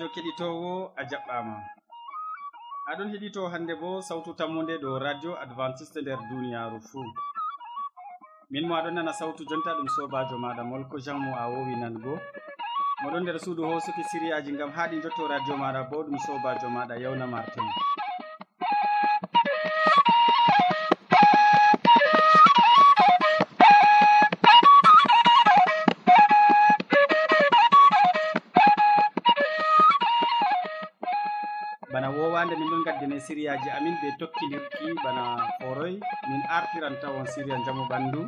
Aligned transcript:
sobajo 0.00 0.14
keɗitowo 0.14 0.92
a 0.96 1.02
jaɓɓama. 1.10 1.56
Aɗon 2.90 3.10
heɗito 3.12 3.48
hande 3.52 3.74
bo 3.80 4.00
sawtu 4.00 4.30
tammude 4.38 4.74
ɗo 4.82 4.98
radio 4.98 5.32
adventiste 5.42 6.00
nder 6.00 6.18
duniyaru 6.30 6.80
fuu 6.88 7.04
min 8.50 8.64
mo 8.68 8.74
aɗon 8.76 8.94
nana 8.94 9.12
sawtu 9.12 9.42
jonta 9.48 9.70
ɗum 9.76 9.88
sobajo 9.96 10.36
maɗa 10.38 10.62
molko 10.64 10.96
jean 11.04 11.18
mo 11.24 11.32
a 11.36 11.44
wowi 11.52 11.74
nango. 11.76 12.14
Moɗon 13.02 13.22
nder 13.22 13.38
suudu 13.44 13.62
hosuki 13.68 14.02
siriyaji 14.10 14.56
gam 14.58 14.70
haɗi 14.72 15.02
jotto 15.02 15.28
radio 15.28 15.54
maɗa 15.56 15.82
bo 15.90 15.96
ɗum 16.04 16.18
sobajo 16.26 16.68
maɗa 16.70 16.94
yawna 17.02 17.26
martin. 17.26 17.68
siriyaji 33.26 33.68
amin 33.76 33.94
ɓe 34.02 34.08
tokkidirki 34.18 34.86
bana 35.04 35.24
foroy. 35.60 35.94
Min 36.30 36.42
artiran 36.58 36.96
tawon 37.02 37.26
siria 37.26 37.56
jamu 37.66 37.84
ɓandu. 37.90 38.20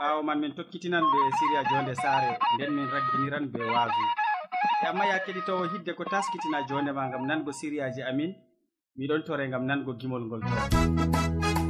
Ɓawo 0.00 0.22
man 0.26 0.38
min 0.40 0.52
tokkitinan 0.54 1.04
ɓe 1.12 1.18
siria 1.38 1.62
jonde 1.70 1.94
saare 2.02 2.30
nden 2.56 2.70
min 2.76 2.86
ragginiran 2.92 3.44
ɓe 3.52 3.60
waasu 3.74 4.04
e 4.82 4.86
amma 4.90 5.04
ya 5.06 5.18
keɗitowo 5.24 5.64
hidde 5.72 5.92
ko 5.96 6.04
taskitina 6.04 6.58
jonde 6.68 6.92
ma 6.92 7.10
gam 7.10 7.24
nango 7.26 7.52
siriyaji 7.52 8.02
amin 8.10 8.32
miɗon 8.98 9.22
tore 9.26 9.44
gam 9.52 9.64
nango 9.66 9.92
gimol 10.00 10.22
ngol. 10.26 10.40
to 10.42 11.61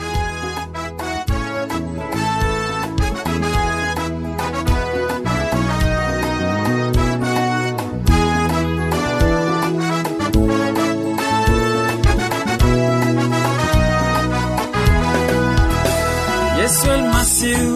yeeso 16.83 16.99
masiw 17.15 17.75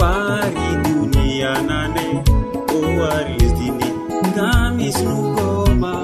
wari 0.00 0.68
duniya 0.84 1.52
nane 1.68 2.06
o 2.72 2.74
wari 3.00 3.32
lesdini 3.40 3.88
ngam 4.32 4.74
isnugoma 4.88 5.94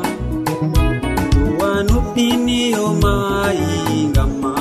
towanuɗɗiniyomayi 1.33 3.73
ngamma 4.13 4.55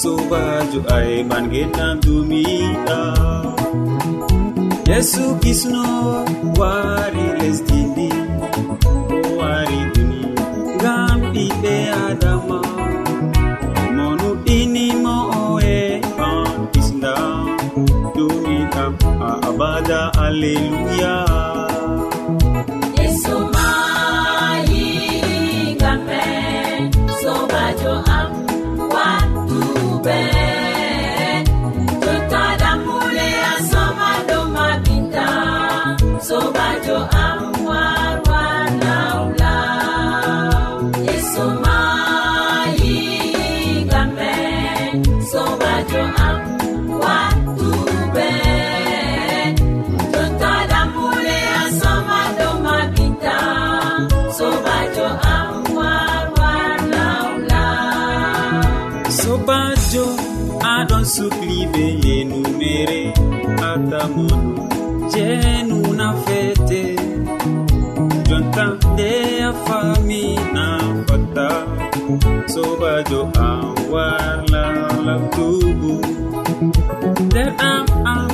sobajo 0.00 0.80
aeman 0.96 1.44
genam 1.52 1.96
dumiɗa 2.04 3.00
yesu 4.90 5.24
kisno 5.42 5.84
wari 6.60 7.24
lesdini 7.40 8.08
o 9.16 9.18
wari 9.40 9.80
duni 9.94 10.20
ngam 10.76 11.18
ɓiɓɓe 11.32 11.74
adama 12.04 12.60
hallelujah. 20.30 21.19
ɓe 61.72 61.84
yenumere 62.04 63.00
atamon 63.70 64.42
jenuna 65.12 66.08
fete. 66.24 66.82
Jonta 68.28 68.64
nde 68.92 69.10
a 69.48 69.50
famina 69.64 70.66
fatta 71.06 71.48
sobajo 72.52 73.20
am 73.48 73.64
warlalabtubu 73.92 75.92
nder 77.26 77.50
am 77.72 77.86
am 78.14 78.30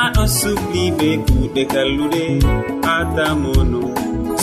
aɗo 0.00 0.24
subli 0.38 0.84
be 0.98 1.08
kuɗe 1.26 1.62
kallude 1.72 2.24
atamono 2.96 3.82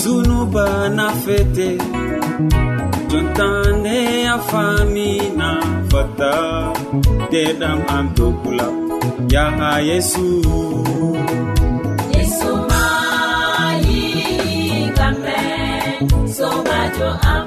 sunubana 0.02 1.06
fete. 1.24 1.70
jontande 3.12 3.98
a 4.34 4.38
famina 4.50 5.50
fata 5.92 6.34
deɗam 7.32 7.80
am 7.96 8.06
dokula 8.18 8.68
yaha 9.34 9.72
yesu. 9.90 10.26
Yesu 12.16 12.52
mali 12.70 14.02
kamɓe 14.98 15.38
sobajo 16.36 17.10
am 17.34 17.44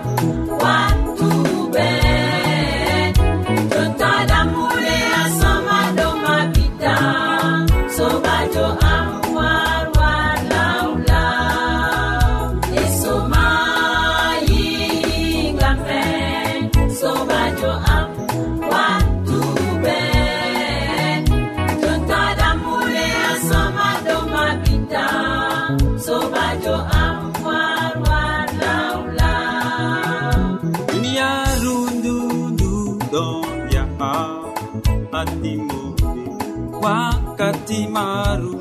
simaaru 37.75 38.53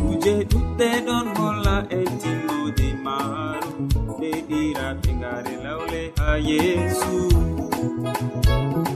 kuje 0.00 0.34
ɗuɗɗe 0.50 0.88
ɗon 1.06 1.26
holla 1.36 1.76
e 1.98 2.00
timmode 2.20 2.88
maru. 3.04 3.70
Nde 4.16 4.30
ɗiraɓe 4.48 5.10
ngare 5.20 5.54
lawle 5.64 6.00
ha 6.18 6.28
yesu. 6.50 7.12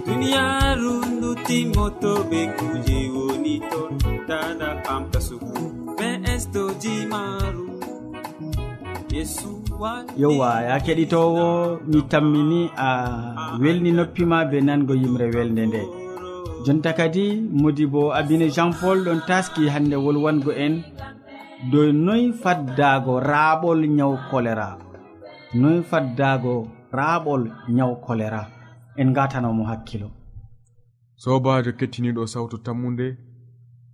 Duniyaru 0.07 0.93
ndu 1.15 1.31
timmoto 1.47 2.13
ɓe 2.31 2.41
kuje 2.59 2.99
woni 3.15 3.55
ton. 3.71 3.91
Dada 4.29 4.69
amta 4.95 5.19
sugu 5.27 5.63
ɓe 5.99 6.09
estoji 6.33 6.95
maru. 7.13 7.65
Yesu 9.15 9.51
yowa 10.23 10.51
ya 10.69 10.77
keɗitowo 10.85 11.47
mi 11.91 11.99
tammini 12.11 12.61
a 12.89 12.91
welni 13.63 13.91
noppima 13.99 14.39
be 14.51 14.59
nango 14.67 14.95
yimre 15.03 15.27
welde 15.35 15.65
nde. 15.71 15.83
jonta 16.65 16.93
kadi 16.99 17.27
modi 17.61 17.87
bo 17.87 18.03
abine 18.19 18.47
jean 18.55 18.73
paul 18.81 18.99
ɗon 19.07 19.21
taski 19.29 19.69
hande 19.75 19.97
wolwango 20.05 20.53
en. 20.53 20.75
Dow 21.73 21.91
noy 21.93 22.33
faddago 22.43 23.15
raaɓol 23.31 23.81
ñaw 23.99 24.13
choléra 24.31 24.69
noy 25.61 25.79
faddago 25.91 26.55
raaɓol 26.99 27.43
ñaw 27.77 27.93
choléra 28.05 28.43
en 29.01 29.09
gatanomo 29.17 29.65
hakkilo. 29.71 30.09
Sobajo 31.23 31.73
kettiniɗo 31.79 32.23
sawtu 32.33 32.57
tammude 32.67 33.09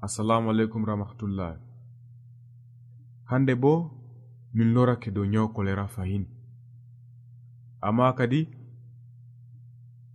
assalamu 0.07 0.51
aleykum 0.51 0.85
rahmatullah 0.91 1.53
hande 3.31 3.55
bo 3.63 3.73
min 4.55 4.69
lorake 4.75 5.11
dow 5.11 5.25
nyawu 5.25 5.49
choléra 5.55 5.87
fahin. 5.95 6.25
Amma 7.81 8.13
kadi 8.19 8.41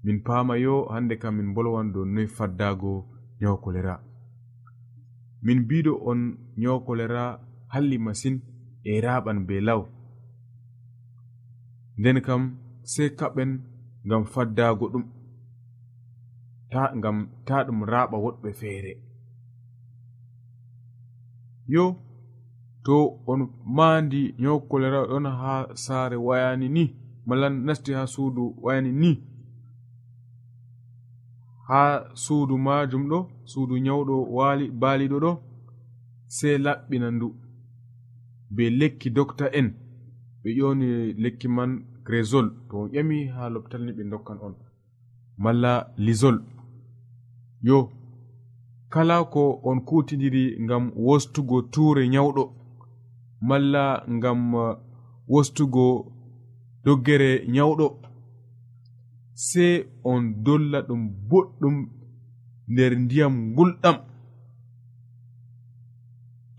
min 0.03 0.23
paama 0.23 0.57
yo 0.57 0.87
hannde 0.93 1.15
kam 1.21 1.35
min 1.37 1.53
bolwan 1.55 1.91
dow 1.93 2.05
noy 2.05 2.27
faddago 2.27 2.93
nyawu 3.39 3.57
kolera 3.63 3.95
min 5.45 5.59
mbiɗo 5.63 5.93
on 6.09 6.21
nyawu 6.57 6.79
kolera 6.85 7.23
halli 7.73 7.97
masin 7.97 8.35
e 8.83 9.01
raɓan 9.01 9.45
be 9.47 9.55
law. 9.67 9.81
Nden 11.99 12.17
kam 12.27 12.41
sey 12.91 13.09
kaɓen 13.19 13.51
ngam 14.05 14.23
faddago 14.33 14.85
ɗum 14.93 15.05
ta 16.71 16.81
ngam 16.97 17.17
ta 17.47 17.55
ɗum 17.67 17.79
raɓa 17.91 18.17
woɗɓe 18.23 18.49
feere. 18.59 18.93
Yo 21.73 21.83
to 22.85 22.95
on 23.31 23.41
maandi 23.75 24.21
nyawu 24.41 24.59
kolera 24.69 24.99
ɗon 25.09 25.25
ha 25.39 25.53
saare 25.83 26.17
wayani 26.27 26.67
ni 26.75 26.83
mala 27.27 27.47
nasti 27.49 27.91
ha 27.97 28.03
suudu 28.13 28.43
wayani 28.63 28.91
ni 29.01 29.11
ha 31.69 31.81
suudu 32.23 32.55
majum 32.65 33.03
ɗo 33.11 33.19
suudu 33.51 33.75
nyawɗo 33.85 34.15
wali 34.37 34.65
baaliɗo 34.81 35.17
ɗo 35.25 35.31
sei 36.35 36.57
laɓɓina 36.65 37.07
ndu 37.15 37.27
be 38.55 38.63
lekki 38.79 39.09
docta 39.17 39.45
en 39.59 39.67
ɓe 40.41 40.49
ƴoni 40.57 40.89
lekki 41.23 41.47
man 41.47 41.71
grésol 42.05 42.47
to 42.69 42.73
on 42.81 42.89
ƴami 42.93 43.17
ha 43.35 43.49
loptal 43.53 43.81
ni 43.85 43.91
ɓe 43.97 44.03
dokkan 44.11 44.37
on. 44.45 44.55
Malla 45.43 45.73
lisol. 46.05 46.37
Yo 47.61 47.77
kala 48.89 49.15
ko 49.33 49.43
on 49.63 49.79
kutidiri 49.87 50.43
ngam 50.63 50.83
wostugo 50.95 51.57
tuure 51.73 52.03
nyawɗo 52.13 52.43
malla 53.41 53.83
ngam 54.15 54.53
uh, 54.55 54.75
wostugo 55.27 55.85
doggere 56.83 57.31
nyawɗo. 57.47 57.87
sei 59.47 59.85
on 60.11 60.23
dolla 60.45 60.79
ɗum 60.87 61.01
boɗɗum 61.29 61.75
nder 62.71 62.91
ndiyam 63.03 63.35
gulɗam 63.55 63.97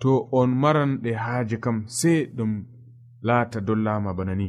to 0.01 0.11
on 0.39 0.51
maran 0.63 0.93
ɗe 1.03 1.11
haaje 1.25 1.57
kam 1.65 1.79
sei 1.99 2.21
ɗum 2.37 2.53
laata 3.27 3.59
dollama 3.67 4.11
bana 4.19 4.35
ni. 4.41 4.49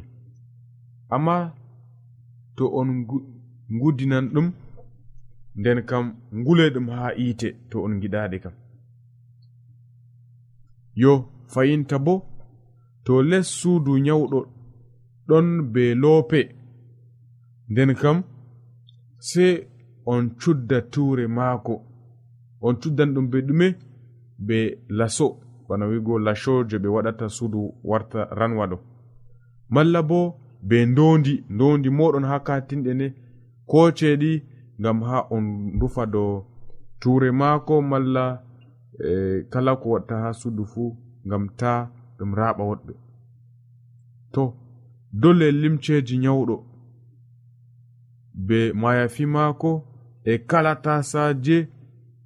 Amma 1.16 1.36
to 2.56 2.64
on 2.80 2.90
ngudinan 3.76 4.26
ɗum 4.34 4.48
nden 5.60 5.80
kam 5.90 6.06
ngule 6.40 6.66
ɗum 6.74 6.88
ha 6.96 7.12
yiite 7.20 7.50
to 7.70 7.76
on 7.86 7.94
giɗaɗe 8.02 8.38
kam. 8.44 8.56
Yo 11.02 11.12
fayinta 11.52 11.98
bo 12.06 12.14
to 13.06 13.14
les 13.30 13.48
suudu 13.60 13.92
nyawɗo 14.06 14.40
ɗon 15.28 15.48
be 15.74 15.84
loope. 16.02 16.61
nden 17.72 17.92
kam 18.02 18.18
sey 19.30 19.54
on 20.06 20.24
cudda 20.42 20.82
tuure 20.92 21.28
maako. 21.28 21.76
On 22.62 22.76
cuddan 22.82 23.14
ɗum 23.14 23.28
be 23.32 23.38
ɗume 23.48 23.68
be 24.48 24.58
laso. 24.90 25.28
Bana 25.68 25.86
wigo 25.92 26.20
laso 26.20 26.54
je 26.70 26.78
ɓe 26.84 26.88
waɗata 26.96 27.26
suudu 27.36 27.62
warta 27.90 28.20
ranwa 28.40 28.66
ɗo. 28.72 28.78
Malla 29.74 30.02
bo 30.10 30.20
be 30.68 30.78
ndondi 30.86 31.34
ndondi 31.54 31.90
moɗon 31.98 32.26
ha 32.30 32.36
katinɗe 32.48 32.92
nde 32.96 33.08
ko 33.70 33.80
ceeɗi 33.98 34.32
ngam 34.80 34.98
ha 35.08 35.18
on 35.36 35.46
rufa 35.80 36.04
dow 36.14 36.32
ture 37.02 37.32
maako 37.40 37.74
malla 37.92 38.26
e, 39.08 39.44
kala 39.52 39.72
ko 39.82 39.88
watta 39.94 40.16
ha 40.24 40.30
suudu 40.40 40.64
fuu 40.72 40.90
ngam 41.28 41.44
ta 41.60 41.72
ɗum 42.18 42.32
raɓa 42.40 42.64
woɗɓe. 42.70 42.94
To 44.34 44.44
dole 45.22 45.48
limceji 45.62 46.16
nyawɗo. 46.24 46.71
be 48.34 48.74
mayafi 48.74 49.26
maako 49.26 49.72
e 50.24 50.38
kala 50.38 50.76
tasaje 50.76 51.68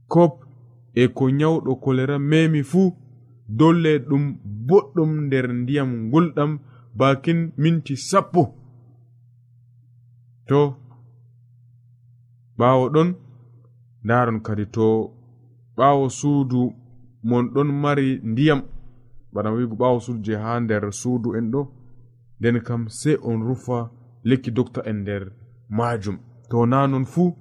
kop 0.07 0.45
e 0.93 1.07
ko 1.07 1.29
nyawɗo 1.29 1.75
kolera 1.83 2.19
memi 2.19 2.63
fuu 2.63 2.93
dolle 3.47 3.99
ɗum 3.99 4.23
boɗɗum 4.67 5.11
nder 5.25 5.45
ndiyam 5.53 5.89
ngulɗam 6.07 6.59
bakin 6.97 7.51
minti 7.57 7.95
sappo. 7.97 8.41
To 10.47 10.75
ɓaawo 12.57 12.89
ɗon 12.93 13.09
ndaron 14.03 14.39
kadi 14.45 14.65
to 14.75 14.85
ɓaawo 15.77 16.09
suudu 16.09 16.73
mon 17.23 17.45
ɗon 17.53 17.69
mari 17.81 18.19
ndiyam. 18.23 18.61
Bana 19.33 19.49
wigo 19.51 19.75
ɓaawo 19.75 19.99
suudu 19.99 20.21
je 20.25 20.35
ha 20.35 20.59
nder 20.59 20.83
suudu 20.93 21.35
en 21.37 21.51
ɗo. 21.51 21.61
Nden 22.39 22.61
kam 22.67 22.89
sei 22.89 23.17
on 23.21 23.39
rufa 23.47 23.91
lekki 24.23 24.51
docta 24.51 24.81
en 24.89 24.97
nder 25.01 25.23
majum. 25.77 26.17
To 26.49 26.65
na 26.65 26.87
non 26.87 27.05
fuu 27.05 27.31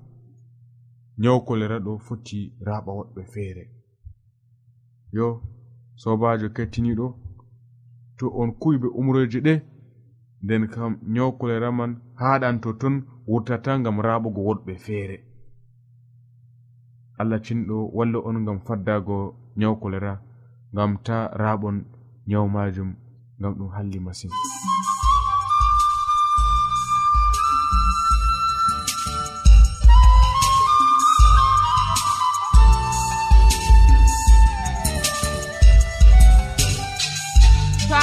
nyawu 1.19 1.41
kolera 1.47 1.77
ɗo 1.85 1.93
foti 2.07 2.39
raɓa 2.67 2.91
woɗɓe 2.99 3.23
feere 3.33 3.65
yo 5.17 5.27
sobajo 6.03 6.49
kettiniɗo 6.57 7.07
to 8.19 8.27
on 8.41 8.51
kuwi 8.61 8.77
be 8.83 8.89
umroje 9.01 9.39
ɗe 9.47 9.55
nden 10.45 10.63
kam 10.73 10.93
nyawu 11.13 11.33
kolera 11.39 11.69
man 11.79 11.93
haɗan 12.21 12.57
to 12.63 12.71
ton 12.81 12.95
wurtata 13.31 13.71
ngam 13.81 13.97
raɓugo 14.07 14.41
woɗɓe 14.49 14.73
feere 14.85 15.17
allah 17.21 17.41
cinɗo 17.45 17.77
walla 17.97 18.19
on 18.29 18.37
ngam 18.43 18.59
faddago 18.67 19.17
nyawu 19.59 19.77
kolera 19.83 20.13
ngam 20.73 20.93
ta 21.07 21.17
raɓon 21.43 21.77
nyawu 22.29 22.49
majum 22.55 22.91
ngam 23.39 23.53
ɗum 23.59 23.69
halli 23.75 23.99
masin. 24.07 24.31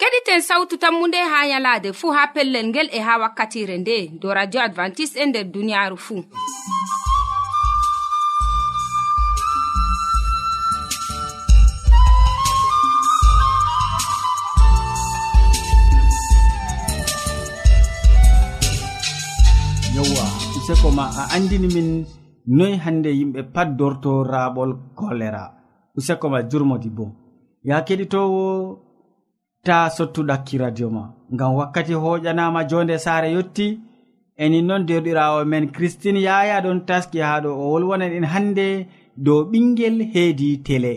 keɗiten 0.00 0.40
sawtu 0.48 0.76
tammunde 0.82 1.16
ha 1.30 1.46
yalaade 1.52 1.92
fuu 1.92 2.12
ha 2.16 2.26
pellel 2.34 2.66
ngel 2.68 2.88
e 2.92 3.00
ha 3.06 3.18
wakkatire 3.22 3.76
nde 3.78 3.96
do 4.20 4.34
radio 4.34 4.60
advantice'e 4.60 5.26
nder 5.26 5.44
duniyaaru 5.54 5.96
fuu 5.96 6.22
yewwa 19.94 20.24
useko 20.56 20.88
ma 20.90 21.04
a 21.20 21.22
andini 21.34 21.68
min 21.74 21.88
noy 22.46 22.74
hande 22.84 23.10
yimɓe 23.18 23.40
pat 23.54 23.68
dorto 23.78 24.10
raɓol 24.32 24.70
choléra 24.98 25.42
useko 25.96 26.28
ma 26.28 26.42
jurmodi 26.50 26.90
bo. 26.90 27.06
Ya 27.64 27.80
keɗitowo 27.86 28.85
ta 29.66 29.76
sottuɗakki 29.96 30.58
radio 30.62 30.88
ma. 30.96 31.02
Ngam 31.34 31.52
wakkati 31.58 31.94
hoƴanama 32.02 32.60
jonde 32.70 32.96
saare 33.04 33.28
yetti 33.36 33.66
e 34.42 34.44
ninnoon 34.48 34.86
derɗirawo 34.88 35.40
men 35.50 35.64
christine 35.74 36.20
yaya 36.28 36.60
ɗon 36.64 36.80
taski 36.88 37.18
ha 37.28 37.40
ɗo 37.44 37.50
o 37.62 37.64
wolwonan 37.72 38.12
en 38.18 38.26
hande 38.32 38.66
dow 39.24 39.40
ɓingel 39.50 39.96
heedi 40.12 40.48
tele. 40.66 40.94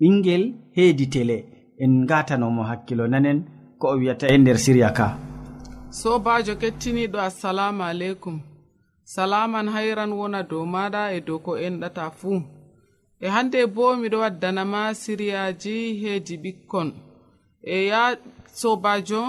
Ɓingel 0.00 0.44
heedi 0.76 1.06
tele. 1.14 1.36
En 1.82 1.92
gatanomo 2.08 2.62
hakkilo 2.70 3.04
nanen 3.12 3.38
ko 3.78 3.86
o 3.92 3.96
wiyata 4.00 4.26
e 4.34 4.36
nder 4.38 4.58
siriya 4.64 4.90
ka. 4.98 5.06
Sobajo 6.00 6.54
kettiniɗo 6.60 7.18
assalamu 7.28 7.82
aleykum. 7.90 8.36
Salaman 9.14 9.68
hayran 9.74 10.12
wona 10.18 10.40
dow 10.50 10.64
maɗa 10.74 11.02
e 11.16 11.20
dow 11.26 11.38
ko 11.38 11.52
enɗata 11.66 12.04
fuu. 12.18 12.40
E 13.24 13.26
hande 13.34 13.58
bo 13.74 13.84
miɗo 14.00 14.18
waddanama 14.24 14.80
siriyaji 15.02 15.74
heedi 16.00 16.34
ɓikkon. 16.42 16.88
e 17.66 17.86
ya 17.86 18.16
sobajo 18.52 19.22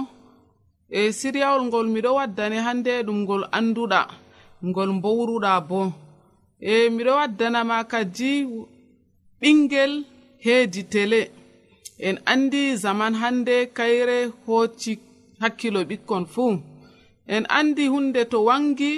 e 0.89 1.11
siryawol 1.11 1.63
ngol 1.65 1.87
miɗo 1.93 2.11
waddane 2.19 2.57
hannde 2.65 3.03
ɗum 3.05 3.19
ngol 3.23 3.43
annduɗa 3.57 4.01
ngol 4.67 4.89
mbowruɗa 4.97 5.51
bo. 5.69 5.79
E 6.59 6.89
miɗo 6.95 7.11
waddanama 7.19 7.77
kadi 7.91 8.31
ɓingel 9.41 9.93
heedi 10.43 10.83
tele. 10.83 11.21
En 12.07 12.15
andi 12.25 12.61
zaman 12.83 13.13
hannde 13.21 13.55
kayre 13.77 14.17
hocci 14.45 14.99
hakkilo 15.41 15.79
ɓikkon 15.89 16.25
fuu. 16.33 16.59
En 17.27 17.43
andi 17.57 17.87
hunde 17.87 18.21
to 18.31 18.37
wangi 18.47 18.91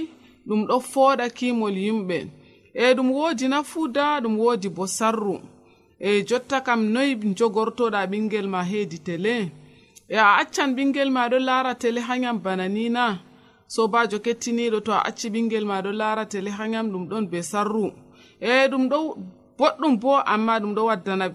ɗum 0.48 0.62
ɗo 0.70 0.76
fooɗa 0.92 1.26
kimol 1.38 1.76
yimɓe. 1.86 2.18
E 2.74 2.94
ɗum 2.96 3.10
woodi 3.18 3.46
nafuuda 3.48 4.22
ɗum 4.24 4.36
woodi 4.42 4.70
bo 4.76 4.84
sarru. 4.98 5.36
e 6.00 6.24
jotta 6.24 6.62
kam 6.62 6.82
noyi 6.94 7.16
jogortoɗa 7.38 8.08
ɓingel 8.12 8.48
ma 8.48 8.62
heedi 8.64 8.98
tele? 9.00 9.52
E 10.10 10.16
a 10.18 10.38
accan 10.42 10.76
ɓingel 10.76 11.10
ma 11.12 11.28
ɗo 11.32 11.38
laara 11.40 11.74
tele 11.76 12.00
ha 12.08 12.16
yam 12.24 12.38
bana 12.44 12.68
ni 12.68 12.90
na? 12.90 13.20
Sobajo 13.68 14.20
kettiniɗo 14.26 14.80
to 14.86 14.92
a 14.94 15.00
acci 15.10 15.28
ɓingel 15.30 15.66
ma 15.66 15.82
ɗo 15.82 15.92
laara 15.92 16.26
tele 16.26 16.50
ha 16.58 16.66
yam 16.74 16.88
ɗum 16.92 17.04
ɗon 17.10 17.26
be 17.32 17.42
sarru. 17.42 17.92
E 18.40 18.68
ɗum 18.72 18.84
ɗo 18.92 18.98
boɗɗum 19.58 19.94
bo 20.02 20.12
amma 20.34 20.60
ɗum 20.62 20.74
ɗo 20.76 20.82
waddana 20.90 21.26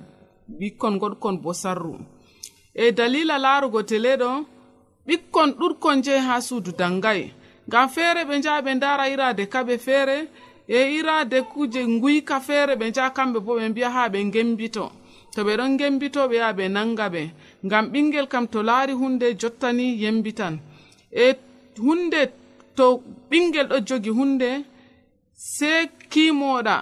ɓikkon 0.59 0.95
goɗkon 1.01 1.37
bo 1.43 1.53
sarru. 1.53 1.95
E 2.75 2.93
dalila 2.93 3.39
laarugo 3.39 3.83
tele 3.83 4.17
ɗo 4.17 4.31
ɓikkon 5.07 5.51
ɗurkon 5.59 6.03
je 6.05 6.15
ha 6.27 6.41
suudu 6.41 6.73
dangay. 6.73 7.33
Ngam 7.69 7.89
feere 7.89 8.25
ɓe 8.25 8.39
njaha 8.39 8.61
ɓe 8.65 8.75
ndara 8.75 9.05
irade 9.13 9.45
kaɓe 9.53 9.79
feere 9.79 10.17
e 10.69 10.79
irade 10.99 11.43
kuje 11.43 11.85
guyka 12.01 12.41
feere 12.41 12.75
ɓe 12.77 12.91
njaha 12.91 13.11
kamɓe 13.11 13.39
bo 13.41 13.53
ɓe 13.59 13.69
mbiya 13.69 13.91
ha 13.91 14.09
ɓe 14.09 14.19
gembito 14.33 14.93
to 15.35 15.45
ɓe 15.45 15.57
ɗon 15.59 15.77
gembito 15.79 16.21
ɓe 16.29 16.37
yaha 16.37 16.53
ɓe 16.59 16.65
nanga 16.69 17.07
ɓe. 17.09 17.23
Ngam 17.65 17.85
ɓingel 17.93 18.27
kam 18.29 18.47
to 18.53 18.63
laari 18.63 18.93
hunde 18.93 19.27
jottani 19.41 19.87
yembitan. 20.03 20.55
E 21.11 21.35
hunde 21.79 22.21
to 22.77 23.03
ɓingel 23.31 23.67
ɗo 23.69 23.77
jogi 23.87 24.11
hunde 24.11 24.65
se 25.35 25.89
kimoɗa 26.11 26.77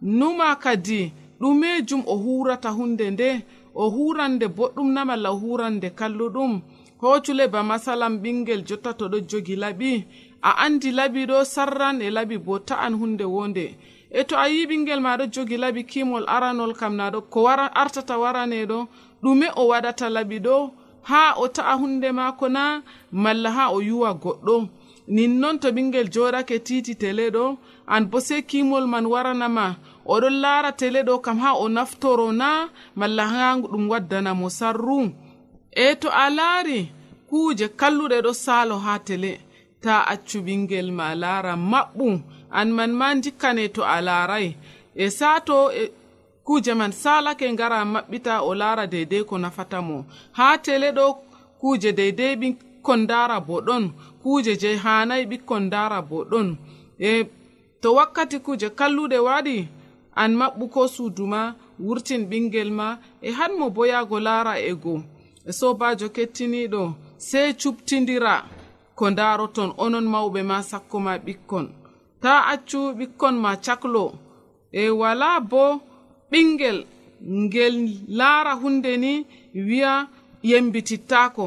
numa 0.00 0.56
kadi 0.56 1.12
ɗumejum 1.40 2.02
o 2.06 2.14
hurata 2.16 2.70
hunde 2.70 3.10
nde 3.10 3.28
o 3.74 3.90
hurande 3.90 4.46
boɗɗum 4.56 4.88
na 4.92 5.04
malla 5.04 5.30
o 5.32 5.38
hurande 5.42 5.88
kalluɗum. 5.98 6.62
Hocule 7.00 7.48
ba 7.48 7.62
masalam 7.62 8.18
ɓingel 8.22 8.64
jotta 8.68 8.94
to 8.94 9.08
ɗo 9.08 9.18
jogi 9.28 9.56
laɓi 9.56 10.04
a 10.42 10.50
andi 10.64 10.90
laɓi 10.98 11.22
ɗo 11.30 11.44
sarran 11.44 12.02
e 12.02 12.08
laɓi 12.10 12.36
bo 12.44 12.58
ta'an 12.58 12.94
hunde 13.00 13.24
wonde. 13.24 13.66
E 14.10 14.24
to 14.28 14.34
a 14.36 14.46
yi 14.48 14.66
ɓingel 14.66 15.00
maɗo 15.06 15.24
jogi 15.34 15.56
laɓi 15.56 15.82
kimol 15.90 16.24
aranol 16.34 16.72
kam 16.80 16.94
naɗo 16.96 17.18
ko 17.32 17.38
wara 17.46 17.66
artata 17.74 18.14
waraneɗo 18.22 18.78
ɗume 19.22 19.46
o 19.56 19.62
waɗata 19.70 20.06
laɓi 20.16 20.38
ɗo 20.46 20.56
ha 21.08 21.34
o 21.42 21.48
ta'a 21.48 21.74
hunde 21.80 22.08
maako 22.12 22.48
na 22.48 22.82
malla 23.12 23.50
ha 23.56 23.64
o 23.70 23.78
yuwa 23.80 24.10
goɗɗo. 24.22 24.68
Nin 25.08 25.40
non 25.40 25.58
to 25.58 25.68
ɓingel 25.70 26.08
joɗake 26.14 26.56
titi 26.66 26.94
tele 26.94 27.30
ɗo 27.30 27.56
an 27.86 28.02
bo 28.10 28.18
sei 28.20 28.42
kimol 28.42 28.86
man 28.86 29.06
waranama 29.06 29.76
oɗon 30.06 30.36
lara 30.42 30.72
tele 30.72 31.02
ɗo 31.02 31.20
kam 31.24 31.38
ha 31.38 31.50
o 31.54 31.68
naftoro 31.68 32.32
na 32.32 32.68
malla 32.96 33.24
ha 33.26 33.56
ɗum 33.58 33.88
waddanamo 33.90 34.48
sarru. 34.50 35.12
E 35.70 35.94
to 36.00 36.08
a 36.10 36.30
laari 36.30 36.90
kuuje 37.28 37.66
kalluɗe 37.78 38.18
ɗo 38.24 38.32
salo 38.34 38.76
ha 38.78 38.98
tele. 38.98 39.40
ta 39.84 39.94
accu 40.12 40.38
ɓingel 40.46 40.88
ma 40.98 41.06
laara 41.22 41.52
maɓɓum. 41.56 42.16
An 42.58 42.68
man 42.76 42.92
ma 43.00 43.06
jikkane 43.22 43.64
to 43.74 43.82
a 43.84 43.98
laaray 44.08 44.46
e 44.94 45.06
sato 45.18 45.56
e 45.72 45.84
kuje 46.46 46.72
man 46.80 46.92
salake 47.02 47.46
ngara 47.52 47.78
maɓɓita 47.92 48.34
o 48.48 48.54
laara 48.60 48.84
deydey 48.92 49.24
ko 49.28 49.34
nafata 49.38 49.78
mo. 49.88 49.96
Ha 50.38 50.46
tele 50.64 50.88
ɗo 50.98 51.06
kuje 51.60 51.90
deydey 51.98 52.34
ɓikkon 52.40 53.00
ndara 53.04 53.36
bo 53.46 53.60
ɗon 53.66 53.84
kuje 54.22 54.52
je 54.62 54.70
hanai 54.84 55.24
ɓikkon 55.30 55.62
ndara 55.68 55.98
bo 56.08 56.18
ɗon 56.30 56.48
e 56.98 57.26
to 57.80 57.88
wakkati 57.94 58.38
kuje 58.46 58.68
kalluɗe 58.78 59.18
waɗi 59.28 59.56
an 60.22 60.30
maɓɓu 60.40 60.64
ko 60.74 60.88
suudu 60.94 61.24
ma 61.32 61.40
wurtin 61.84 62.22
ɓingel 62.30 62.70
ma 62.78 62.98
e 63.22 63.30
hanmo 63.38 63.70
bo 63.74 63.82
yahgo 63.92 64.20
laara 64.26 64.54
ego 64.70 64.94
e 65.48 65.52
sobajo 65.58 66.08
kettiniɗo 66.16 66.82
sey 67.28 67.48
cuptidira 67.60 68.34
ko 69.02 69.10
ndaroton 69.10 69.70
onon 69.84 70.06
mawɓe 70.14 70.40
ma 70.50 70.56
sakko 70.70 70.96
ma 71.06 71.12
ɓikkon. 71.26 71.66
Ta 72.22 72.32
accu 72.52 72.78
ɓikkon 72.98 73.34
ma 73.44 73.50
caklo. 73.64 74.04
E 74.80 74.82
wala 75.00 75.28
bo 75.50 75.62
ɓingel 76.30 76.78
ngel 77.42 77.76
laara 78.18 78.52
hunde 78.62 78.92
ni 79.04 79.12
wi'a 79.68 79.94
yembitittako 80.50 81.46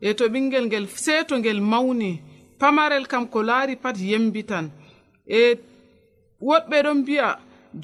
e 0.00 0.14
to 0.18 0.24
ɓingel 0.32 0.64
ngel 0.68 0.86
seeto 1.04 1.34
ngel 1.38 1.60
mawni 1.72 2.10
pamarel 2.60 3.04
kam 3.10 3.24
ko 3.32 3.38
laari 3.48 3.74
pat 3.82 3.96
yembitan. 4.10 4.66
E 5.40 5.40
woɗɓe 6.48 6.76
ɗon 6.84 6.98
mbi'a 7.02 7.28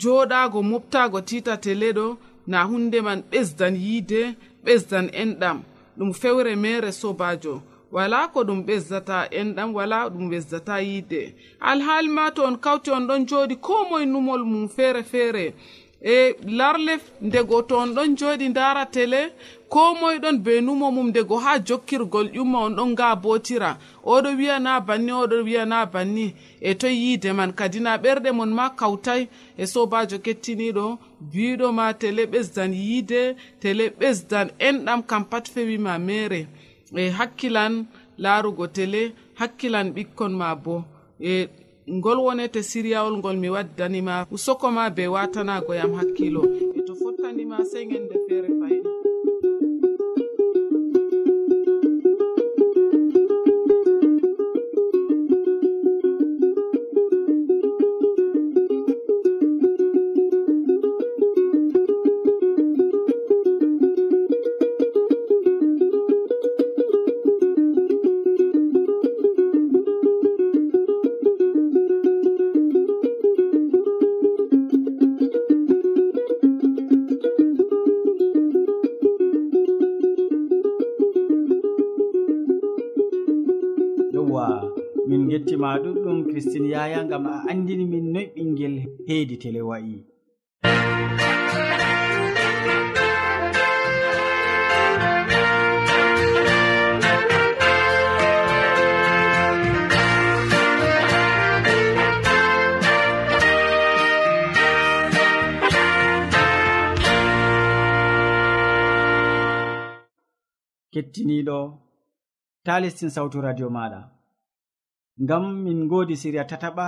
joɗago 0.00 0.59
moftago 0.71 1.19
titatele 1.28 1.88
ɗo 1.99 2.07
na 2.50 2.59
hunde 2.69 2.99
man 3.07 3.21
ɓesdan 3.31 3.75
yiide 3.85 4.21
ɓesdan 4.64 5.07
enɗam. 5.23 5.59
Ɗum 5.99 6.11
fewre 6.21 6.52
mere 6.64 6.90
sobajo 7.00 7.54
wala 7.92 8.28
ko 8.32 8.40
ɗum 8.44 8.64
ɓesdata 8.66 9.28
enɗam 9.30 9.75
wala 9.75 10.08
ɗum 10.08 10.30
ɓesdata 10.30 10.80
yiide 10.80 11.34
alhaali 11.61 12.08
ma 12.08 12.30
to 12.30 12.42
on 12.44 12.56
kawti 12.56 12.90
on 12.90 13.06
ɗon 13.06 13.26
jooɗi 13.28 13.56
ko 13.61 13.84
moye 13.90 14.06
numol 14.06 14.42
mum 14.44 14.68
feere 14.68 15.02
feere 15.02 15.54
e 16.02 16.34
larle 16.46 16.99
ndego 17.20 17.62
to 17.62 17.76
on 17.78 17.94
ɗon 17.94 18.16
jooɗi 18.18 18.49
ndara 18.49 18.87
tele 18.87 19.32
ko 19.68 19.94
moye 19.94 20.18
ɗon 20.18 20.38
be 20.44 20.61
numo 20.61 20.90
mum 20.90 21.08
ndego 21.08 21.37
ha 21.38 21.58
jokkirgol 21.58 22.28
ƴumma 22.34 22.58
on 22.66 22.75
ɗon 22.76 22.90
nga 22.92 23.16
botira 23.16 23.78
oɗo 24.04 24.28
wiyana 24.38 24.80
banni 24.80 25.12
oɗo 25.12 25.37
wiyana 25.44 25.87
banni. 25.87 26.34
E 26.61 26.75
toye 26.75 26.94
yiide 26.94 27.32
man 27.32 27.52
kadi 27.52 27.80
na 27.80 27.96
ɓerɗe 27.96 28.32
mon 28.32 28.50
ma 28.52 28.70
kawtay. 28.70 29.28
E 29.56 29.64
sobajo 29.66 30.18
kettiniɗo 30.18 30.99
biɗo 31.32 31.72
ma 31.72 31.92
tele 31.94 32.26
ɓesdan 32.26 32.72
yiide 32.75 33.37
tele 33.61 33.88
ɓesdan 34.00 34.50
enɗam 34.58 35.02
kam 35.06 35.25
pat 35.25 35.49
fewima 35.49 35.99
mere 35.99 36.46
e 36.96 37.11
hakkilan 37.11 37.87
larugo 38.18 38.66
tele 38.66 39.12
hakkilan 39.40 39.92
ɓikkon 39.94 40.32
ma 40.40 40.54
bo. 40.54 40.84
E 41.20 41.49
ngol 41.90 42.18
wonete 42.26 42.62
siryawol 42.62 43.16
ngol 43.18 43.37
mi 43.37 43.49
waddanima 43.50 44.26
usoko 44.30 44.70
ma 44.70 44.90
be 44.90 45.06
watanago 45.08 45.75
yam 45.75 45.92
hakkilo. 45.99 46.42
E 46.76 46.80
to 46.87 46.94
fottanima 46.94 47.64
sey 47.64 47.84
gende 47.90 48.16
feere 48.28 48.49
fayin. 48.61 49.01
christine 86.42 86.68
yaya 86.75 87.04
gam 87.11 87.26
a 87.32 87.34
andini 87.50 87.84
min 87.92 88.06
noy 88.14 88.26
ɓingel 88.34 88.75
heedi 89.08 89.37
tele 89.42 89.61
wayi 89.68 89.96
kettiniɗo 110.92 111.58
ta 112.64 112.75
lestin 112.82 113.11
sawtu 113.16 113.38
radio 113.46 113.68
maɗa. 113.76 114.00
ngam 115.23 115.45
min 115.64 115.79
ngodi 115.87 116.17
siriya 116.17 116.45
tataɓa 116.50 116.87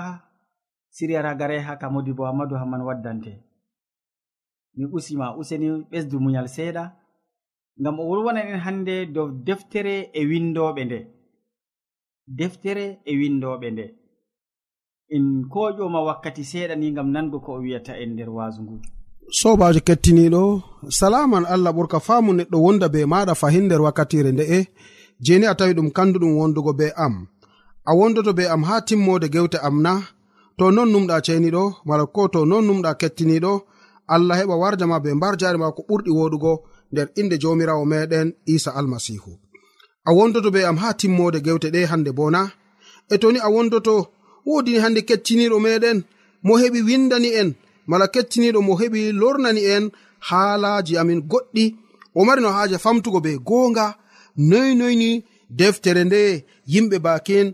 siriya 0.96 1.22
ragare 1.22 1.58
ha 1.66 1.76
ka 1.80 1.86
modi 1.90 2.12
bo 2.12 2.24
amadou 2.26 2.58
hamman 2.58 2.82
waddante. 2.88 3.32
Min 4.76 4.88
usima 4.96 5.26
useni 5.40 5.68
ɓesdu 5.90 6.16
munyal 6.20 6.48
seeɗa 6.56 6.84
ngam 7.80 7.96
o 8.00 8.04
wolwanan 8.08 8.48
en 8.52 8.60
hannde 8.66 8.94
dow 9.14 9.28
deftere 9.46 9.94
e 10.12 10.20
windoɓe 10.30 10.82
nde. 10.84 10.98
Deftere 12.38 12.86
e 13.04 13.12
windoɓe 13.20 13.68
nde. 13.70 13.86
En 15.14 15.24
koƴoma 15.52 16.00
wakkati 16.08 16.42
seeɗa 16.50 16.74
ni 16.76 16.86
ngam 16.92 17.08
nango 17.14 17.38
ko 17.44 17.50
o 17.56 17.60
wiyata 17.64 17.92
en 18.02 18.10
nder 18.14 18.30
waasu 18.36 18.60
ngu. 18.62 18.76
Sobajo 19.38 19.80
kettiniɗo 19.88 20.42
salaman 20.98 21.44
allah 21.54 21.72
ɓurka 21.76 21.98
faamu 22.06 22.30
neɗɗo 22.32 22.56
wonda 22.64 22.86
be 22.88 23.00
maɗa 23.12 23.34
fahin 23.40 23.64
nder 23.66 23.80
wakkatire 23.86 24.30
nde'e 24.32 24.58
jeni 25.24 25.46
a 25.46 25.54
tawi 25.58 25.72
ɗum 25.76 25.88
kanduɗum 25.96 26.32
wondugo 26.38 26.72
be 26.78 26.86
am. 27.04 27.14
a 27.86 27.92
wondoto 27.94 28.32
be 28.38 28.44
am 28.54 28.62
ha 28.68 28.80
timmode 28.80 29.28
gewte 29.34 29.58
am 29.62 29.82
na. 29.82 29.94
To 30.58 30.70
non 30.70 30.88
numɗa 30.92 31.16
ceniɗo 31.26 31.64
mala 31.88 32.04
ko 32.14 32.22
to 32.32 32.40
non 32.50 32.64
numɗa 32.68 32.90
kettiniɗo 33.00 33.52
allah 34.14 34.36
heɓa 34.40 34.54
warjama 34.62 34.96
be 35.04 35.10
mbar 35.18 35.34
jari 35.40 35.58
ma 35.62 35.68
ko 35.76 35.80
ɓurɗi 35.88 36.10
woɗugo 36.18 36.52
nder 36.92 37.08
inde 37.20 37.36
jomirawo 37.42 37.84
meɗen 37.92 38.28
isa 38.54 38.70
almasihu. 38.78 39.32
A 40.08 40.10
wondoto 40.16 40.48
be 40.54 40.60
am 40.70 40.76
ha 40.82 40.88
timmode 41.00 41.38
gewte 41.46 41.68
ɗe 41.74 41.80
hande 41.90 42.10
bona 42.18 42.42
e 43.12 43.18
toni 43.22 43.38
a 43.38 43.48
wondoto 43.54 43.94
wodini 44.48 44.78
hande 44.84 45.00
kecciniɗo 45.08 45.56
meɗen 45.66 45.98
mo 46.46 46.52
heɓi 46.62 46.80
windani 46.88 47.28
en 47.40 47.48
mala 47.90 48.06
kecciniɗo 48.14 48.60
mo 48.66 48.72
heɓi 48.80 49.00
lornani 49.20 49.62
en 49.74 49.84
haalaji 50.28 50.94
amin 51.00 51.20
goɗɗi. 51.30 51.64
O 52.18 52.24
mari 52.26 52.40
no 52.42 52.48
haaja 52.56 52.78
famtugo 52.84 53.18
be 53.24 53.32
goonga 53.48 53.86
noynoyni 54.50 55.10
deftere 55.58 56.02
nde 56.04 56.20
yimɓe 56.72 56.96
bakin 57.06 57.46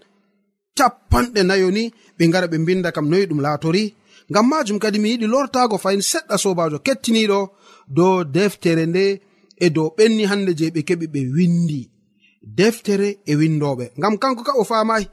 capanɗe 0.80 1.40
nayo 1.48 1.68
ni 1.76 1.82
ɓe 2.16 2.24
ngara 2.28 2.46
ɓe 2.52 2.56
mbinda 2.62 2.88
kam 2.96 3.06
noyi 3.10 3.26
ɗum 3.30 3.40
laatori. 3.44 3.84
Ngam 4.30 4.46
majum 4.50 4.78
kadi 4.82 4.98
mi 5.02 5.08
yiɗi 5.12 5.26
lortago 5.32 5.76
fayin 5.84 6.02
seɗɗa 6.10 6.34
sobajo 6.42 6.78
kettiniɗo 6.86 7.38
dow 7.96 8.14
deftere 8.34 8.84
nde 8.90 9.04
e 9.64 9.66
dow 9.76 9.88
ɓenni 9.96 10.24
hande 10.30 10.52
je 10.58 10.66
ɓe 10.74 10.80
keɓi 10.88 11.06
ɓe 11.14 11.20
windi 11.36 11.80
deftere 12.58 13.08
e 13.30 13.32
windoɓe 13.40 13.84
ngam 13.98 14.14
kanko 14.22 14.42
ka 14.48 14.52
o 14.60 14.64
famai 14.70 15.04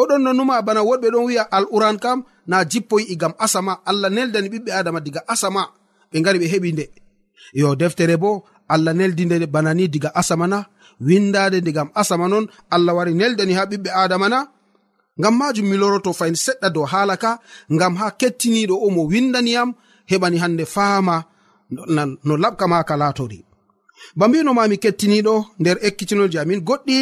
oɗon 0.00 0.20
nonuma 0.24 0.54
bana 0.66 0.80
woɗɓe 0.88 1.08
ɗon 1.14 1.24
wi'a 1.28 1.44
alquran 1.56 1.96
kam 2.04 2.18
na 2.50 2.56
jippoyi'i 2.70 3.14
gam 3.20 3.32
asama. 3.44 3.72
Allah 3.90 4.10
neldani 4.16 4.48
ɓiɓɓe 4.52 4.70
adama 4.78 5.00
diga 5.06 5.20
asama 5.32 5.62
ɓe 6.10 6.16
ngari 6.20 6.38
ɓe 6.42 6.46
heɓi 6.52 6.68
nde. 6.74 6.84
Yo 7.60 7.68
deftere 7.80 8.16
bo 8.22 8.30
allah 8.74 8.92
neldinde 8.98 9.46
bana 9.54 9.70
ni 9.74 9.84
diga 9.94 10.10
asama 10.20 10.46
na 10.52 10.58
windade 11.06 11.58
nde 11.60 11.70
asama 12.00 12.26
non 12.32 12.44
allah 12.74 12.92
wari 12.98 13.12
neldani 13.20 13.52
ha 13.58 13.62
ɓiɓɓe 13.70 13.90
adama 14.02 14.28
na. 14.32 14.38
ngam 15.20 15.34
majum 15.38 15.66
mi 15.70 15.76
loroto 15.76 16.10
fayin 16.18 16.34
seɗɗa 16.44 16.68
dow 16.74 16.84
hala 16.92 17.16
ka 17.22 17.30
ngam 17.74 17.94
ha 18.00 18.06
kettiniɗo 18.20 18.74
o 18.84 18.90
mo 18.94 19.02
windaniyam 19.12 19.70
heɓani 20.10 20.36
hande 20.42 20.64
faama 20.74 21.16
no 22.26 22.34
laɓka 22.42 22.64
maka 22.72 22.94
latori 23.02 23.40
ba 24.18 24.24
mbinomami 24.28 24.76
kettiniɗo 24.84 25.34
nder 25.60 25.76
ekkitinolji 25.86 26.38
amin 26.38 26.60
goɗɗi 26.68 26.96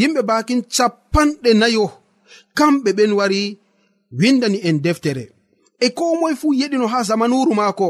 yimɓe 0.00 0.20
bakin 0.30 0.60
capanɗe 0.74 1.50
nayo 1.60 1.86
kamɓe 2.58 2.90
ɓen 2.98 3.12
wari 3.18 3.40
windani 4.20 4.58
en 4.68 4.78
deftere. 4.84 5.24
E 5.80 5.90
ko 5.96 6.04
moy 6.20 6.34
fuu 6.40 6.52
yeɗino 6.60 6.86
ha 6.92 6.98
zamanuru 7.08 7.52
maako 7.54 7.88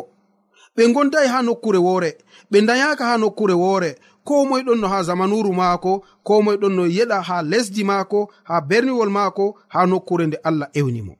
ɓe 0.76 0.82
gondayi 0.94 1.28
ha 1.32 1.38
nokkure 1.42 1.78
woore 1.86 2.10
ɓe 2.50 2.58
dayaka 2.68 3.04
ha 3.10 3.14
nokkure 3.22 3.54
woore 3.62 3.90
ko 4.26 4.34
moye 4.48 4.62
ɗon 4.66 4.78
no 4.80 4.86
ha 4.92 4.98
zamanuru 5.08 5.50
maako 5.60 5.92
ko 6.26 6.32
moye 6.44 6.56
ɗon 6.62 6.74
no 6.76 6.84
yeɗa 6.96 7.18
ha 7.28 7.36
lesdi 7.50 7.82
maako 7.90 8.18
ha 8.48 8.54
berniwol 8.68 9.10
maako 9.16 9.44
ha 9.72 9.78
nokkure 9.90 10.24
nde 10.26 10.38
allah 10.48 10.68
ewnimo 10.80 11.14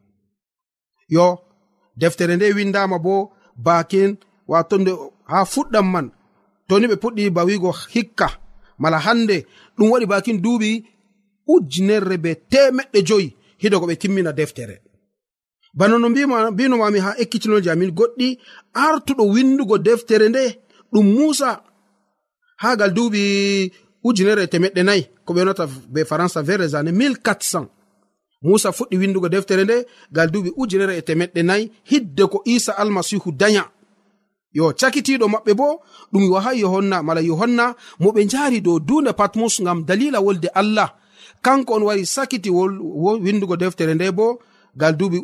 yo 1.14 1.26
deftere 2.00 2.36
nde 2.36 2.46
windama 2.56 2.96
bo 3.04 3.14
bakin 3.66 4.10
watonde 4.50 4.92
ha 5.30 5.38
fuɗɗam 5.52 5.86
man 5.92 6.06
toni 6.68 6.86
ɓe 6.90 6.96
puɗɗi 7.02 7.24
ba 7.36 7.42
wigo 7.48 7.70
hikka 7.94 8.28
mala 8.82 8.98
hande 9.06 9.36
ɗum 9.76 9.88
waɗi 9.92 10.06
bakin 10.12 10.36
duuɓi 10.44 10.70
ujunerre 11.52 12.16
be 12.24 12.30
temeɗɗe 12.50 12.98
joyi 13.08 13.28
hido 13.62 13.80
ko 13.80 13.86
ɓe 13.86 13.96
timmina 14.00 14.32
deftere. 14.32 14.76
Bana 15.74 15.98
no 15.98 16.08
mbinomami 16.08 16.98
ha 17.04 17.10
ekkitinoji 17.22 17.68
amin 17.70 17.90
goɗɗi 17.98 18.28
artuɗo 18.84 19.24
windugo 19.34 19.76
deftere 19.78 20.28
nde 20.28 20.42
ɗum 20.92 21.06
musa 21.14 21.48
ha 22.56 22.76
gal 22.76 22.92
duuɓi 22.96 23.22
ujunere 24.04 24.46
temeɗɗe 24.46 24.82
nayi 24.82 25.02
ko 25.24 25.32
ɓe 25.34 25.38
yonata 25.40 25.66
be 25.92 26.04
faransa 26.04 26.42
vers 26.42 26.74
ane 26.74 26.90
1400 26.92 27.66
musa 28.42 28.72
fuɗɗi 28.72 28.96
windugo 28.98 29.28
deftere 29.28 29.64
nde 29.64 29.86
gal 30.12 30.28
duuɓi 30.30 30.50
ujunere 30.56 30.96
e 30.98 31.02
temeɗɗe 31.02 31.42
nayi 31.42 31.70
hidde 31.90 32.24
ko 32.32 32.42
isa 32.44 32.72
almasihu 32.72 33.32
daya 33.32 33.64
yo 34.56 34.72
cakitiɗo 34.80 35.26
maɓɓe 35.34 35.52
bo 35.60 35.66
ɗum 36.12 36.22
yoha 36.30 36.50
yohanna 36.62 37.02
mala 37.02 37.20
yohanna 37.20 37.64
mo 38.00 38.08
ɓe 38.14 38.20
njari 38.24 38.60
dow 38.60 38.78
dunde 38.88 39.12
patmus 39.12 39.54
ngam 39.62 39.84
dalila 39.88 40.18
wolde 40.20 40.48
allah. 40.60 40.88
Kanko 41.42 41.74
on 41.74 41.82
wari 41.88 42.06
sakiti 42.06 42.50
windugo 43.24 43.56
deftere 43.56 43.94
nde 43.94 44.10
bo 44.18 44.26
gal 44.80 44.94
duuɓi 44.98 45.18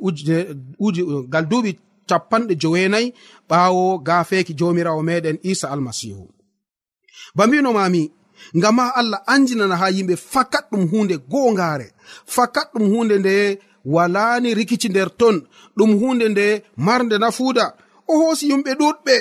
gal 1.33 1.47
duuɓi 1.51 1.71
capanɗe 2.09 2.55
joweenayi 2.61 3.15
ɓaawo 3.49 3.99
gafeeki 4.07 4.53
jomirawo 4.59 5.03
meɗen 5.03 5.39
isa 5.43 5.67
almasihu. 5.71 6.29
ba 7.35 7.47
mbinomami 7.47 8.12
ngam 8.57 8.75
ma 8.77 8.85
allah 8.95 9.23
anjinana 9.27 9.77
ha 9.77 9.91
yimɓe 9.91 10.17
fakat 10.17 10.65
ɗum 10.71 10.89
hunde 10.91 11.17
gongare 11.31 11.89
fakat 12.27 12.69
ɗum 12.75 12.85
hunde 12.93 13.19
nde 13.19 13.59
walani 13.85 14.55
rikici 14.55 14.89
nder 14.89 15.11
ton. 15.17 15.43
Ɗum 15.77 15.99
hunde 16.01 16.29
nde 16.29 16.62
marde 16.77 17.18
nafuuda. 17.18 17.75
O 18.09 18.18
hoosi 18.18 18.49
yumɓe 18.51 18.73
ɗuɗɓe 18.81 19.14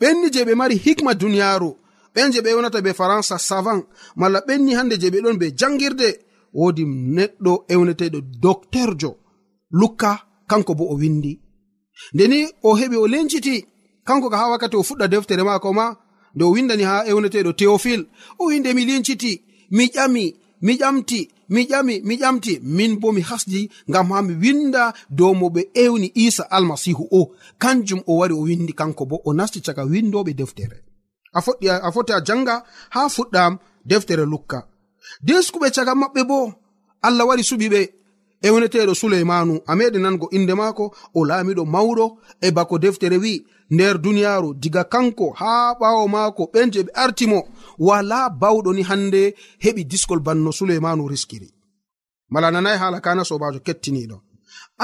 ɓenni 0.00 0.30
je 0.32 0.44
ɓe 0.44 0.54
mari 0.54 0.76
hikma 0.76 1.14
duniyaaru. 1.14 1.70
Ɓen 2.14 2.32
je 2.32 2.40
ɓe 2.40 2.50
ewnata 2.50 2.80
be 2.80 2.92
faransa 2.94 3.38
savant. 3.38 3.84
Malla 4.16 4.40
ɓenni 4.46 4.74
hande 4.74 4.94
je 5.00 5.08
ɓe 5.10 5.20
ɗon 5.24 5.36
be 5.38 5.46
jangirde 5.58 6.08
woodi 6.54 6.84
neɗɗo 7.16 7.52
ewneteɗo 7.68 8.18
docteurjo 8.42 9.10
lukka 9.70 10.10
kanko 10.50 10.74
bo 10.74 10.84
o 10.92 10.94
windi 10.96 11.40
ndeni 12.14 12.38
o 12.62 12.74
heɓi 12.76 12.96
o 12.96 13.06
lenciti. 13.06 13.66
Kanko 14.06 14.28
ka 14.30 14.36
ha 14.36 14.50
wakkati 14.50 14.76
o 14.76 14.82
fuɗɗa 14.82 15.08
deftere 15.08 15.42
maako 15.42 15.72
ma 15.72 15.96
nde 16.34 16.44
o 16.44 16.50
windani 16.50 16.82
ha 16.82 17.04
ewneteɗo 17.10 17.52
teophil 17.58 18.06
o 18.38 18.46
winde 18.50 18.74
mi 18.74 18.84
linciti 18.84 19.32
mi 19.70 19.84
ƴami 19.86 20.34
mi 20.62 20.72
ƴamti 20.76 21.28
mi 21.48 21.66
ƴami 21.66 22.00
mi 22.04 22.16
ƴamti. 22.16 22.60
Min 22.62 22.98
bo 23.00 23.12
mi 23.12 23.20
hasdi 23.20 23.70
ngam 23.88 24.10
ha 24.12 24.22
mi 24.22 24.34
winda 24.34 24.94
dow 25.10 25.34
mo 25.34 25.48
ɓe 25.48 25.62
ewni 25.74 26.12
isa 26.14 26.44
almasihu 26.50 27.08
o. 27.10 27.34
Kanjum 27.58 28.02
o 28.06 28.16
wari 28.16 28.34
o 28.34 28.40
windi 28.40 28.72
kanko 28.72 29.04
bo 29.06 29.20
o 29.24 29.32
nasti 29.32 29.60
caka 29.60 29.84
windoɓe 29.84 30.34
deftere. 30.34 30.78
A 31.32 31.40
foɗɗi 31.40 31.68
a 31.68 31.92
foti 31.92 32.12
a 32.12 32.20
janga 32.26 32.64
ha 32.90 33.08
fuɗɗam 33.08 33.58
deftere 33.84 34.24
lukka. 34.24 34.58
Deskuɓe 35.22 35.70
caka 35.74 35.94
maɓɓe 35.94 36.22
bo 36.28 36.52
allah 37.02 37.26
wari 37.28 37.42
suɓi 37.42 37.68
e 38.44 38.50
woneteɗo 38.52 38.94
suleymanu 39.00 39.54
a 39.66 39.72
meɗi 39.78 39.98
nango 40.04 40.26
inde 40.36 40.54
maako 40.60 40.84
o 41.14 41.20
laamiɗo 41.28 41.62
mawɗo 41.74 42.06
e 42.40 42.48
bako 42.56 42.74
deftere 42.78 43.16
wi 43.24 43.32
nder 43.70 43.94
duniyaaru 44.04 44.48
diga 44.62 44.84
kanko 44.92 45.26
haa 45.40 45.74
ɓaawo 45.80 46.04
maako 46.14 46.42
ɓen 46.52 46.68
je 46.72 46.80
ɓe 46.86 46.90
artimo 47.04 47.38
wala 47.78 48.18
bawɗo 48.40 48.70
ni 48.74 48.82
hannde 48.82 49.34
heɓi 49.64 49.82
diskol 49.90 50.20
banno 50.26 50.50
suleimanu 50.52 51.08
riskiri. 51.08 51.48
Mala 52.32 52.50
nanayi 52.50 52.78
haala 52.78 53.00
kana 53.00 53.24
sobajo 53.24 53.60
kettiniɗo 53.66 54.16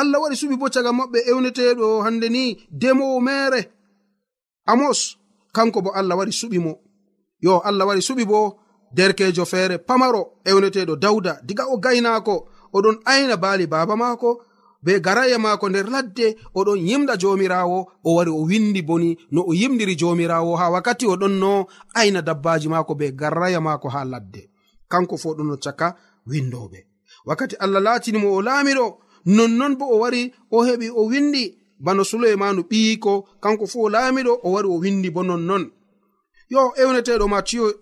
allah 0.00 0.18
waɗi 0.22 0.36
suɓi 0.40 0.56
bo 0.60 0.66
caga 0.74 0.90
maɓɓe 0.98 1.18
ewneteɗo 1.30 1.86
hannde 2.04 2.28
ni 2.28 2.42
demowo 2.70 3.20
mere 3.20 3.60
amos 4.66 5.18
kanko 5.52 5.78
bo 5.84 5.90
allah 5.98 6.16
waɗi 6.18 6.32
suɓi 6.40 6.58
mo. 6.64 6.72
Yo 7.44 7.60
allah 7.68 7.86
waɗi 7.88 8.02
suɓi 8.08 8.24
bo 8.30 8.40
derkejo 8.96 9.44
feere 9.44 9.78
pamaro 9.78 10.22
ewneteɗo 10.44 10.96
dawda 10.96 11.32
diga 11.46 11.64
o 11.68 11.76
gaynaako. 11.76 12.48
oɗon 12.76 12.96
ayna 13.04 13.36
baali 13.36 13.66
baaba 13.66 13.96
maako 13.96 14.30
be 14.82 15.00
garaya 15.00 15.38
maako 15.38 15.68
nder 15.68 15.86
ladde 15.90 16.36
oɗon 16.54 16.78
yimda 16.88 17.16
jomirawo 17.16 17.78
o 18.04 18.14
wari 18.14 18.30
o 18.30 18.42
windi 18.48 18.82
boni 18.82 19.18
no 19.30 19.40
o 19.46 19.52
yimdiri 19.54 19.94
jomirawo 19.96 20.56
ha 20.56 20.70
wakkati 20.70 21.06
oɗon 21.06 21.34
no 21.42 21.66
ayna 21.94 22.22
dabbaji 22.22 22.68
maako 22.68 22.94
be 22.94 23.12
garaya 23.12 23.60
maako 23.60 23.88
ha 23.88 24.04
ladde. 24.04 24.50
Kanko 24.88 25.16
fo 25.16 25.34
ɗon 25.34 25.46
no 25.46 25.56
caka 25.56 25.96
windoɓe 26.26 26.78
wakkati 27.26 27.56
allah 27.56 27.82
latinimo 27.82 28.28
o 28.36 28.42
laamiɗo 28.42 28.86
nonnon 29.26 29.76
bo 29.78 29.84
o 29.94 29.98
wari 29.98 30.32
o 30.50 30.64
heɓi 30.64 30.88
o 30.96 31.02
windi 31.10 31.56
bano 31.84 32.04
suleimanu 32.04 32.62
ɓiyiko 32.70 33.12
kanko 33.42 33.66
fu 33.66 33.84
o 33.84 33.88
laamiɗo 33.88 34.32
o 34.42 34.52
wari 34.52 34.68
o 34.68 34.76
windi 34.82 35.10
bo 35.10 35.22
nonnon. 35.22 35.70
Yo 36.48 36.72
ewneteɗo 36.76 37.28
matiyo 37.28 37.74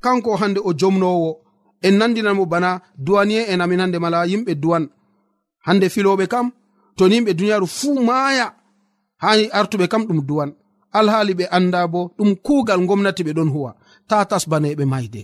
kanko 0.00 0.36
hande 0.36 0.60
o 0.64 0.72
jomnowo 0.72 1.45
en 1.86 1.94
nandinanmo 1.98 2.44
bana 2.52 2.70
duwanie 3.04 3.40
en 3.52 3.60
amin 3.64 3.80
hande 3.82 3.98
mala 4.04 4.18
yimɓe 4.30 4.52
duwan 4.62 4.84
hande 5.66 5.86
filoɓe 5.94 6.24
kam 6.32 6.46
to 6.96 7.08
ni 7.08 7.14
yimɓe 7.16 7.32
duniyaru 7.38 7.66
fuu 7.78 8.00
maaya. 8.08 8.46
Ha 9.22 9.28
artuɓe 9.58 9.86
kam 9.92 10.02
ɗum 10.08 10.20
duwan 10.28 10.50
alhaali 10.98 11.32
ɓe 11.38 11.44
anda 11.56 11.80
bo 11.92 12.00
ɗum 12.18 12.30
kuugal 12.46 12.80
gomnati 12.88 13.22
ɓe 13.26 13.32
ɗon 13.36 13.48
huwa. 13.54 13.70
Ta 14.08 14.16
tatas 14.24 14.44
baneɓe 14.50 14.84
mayde. 14.92 15.22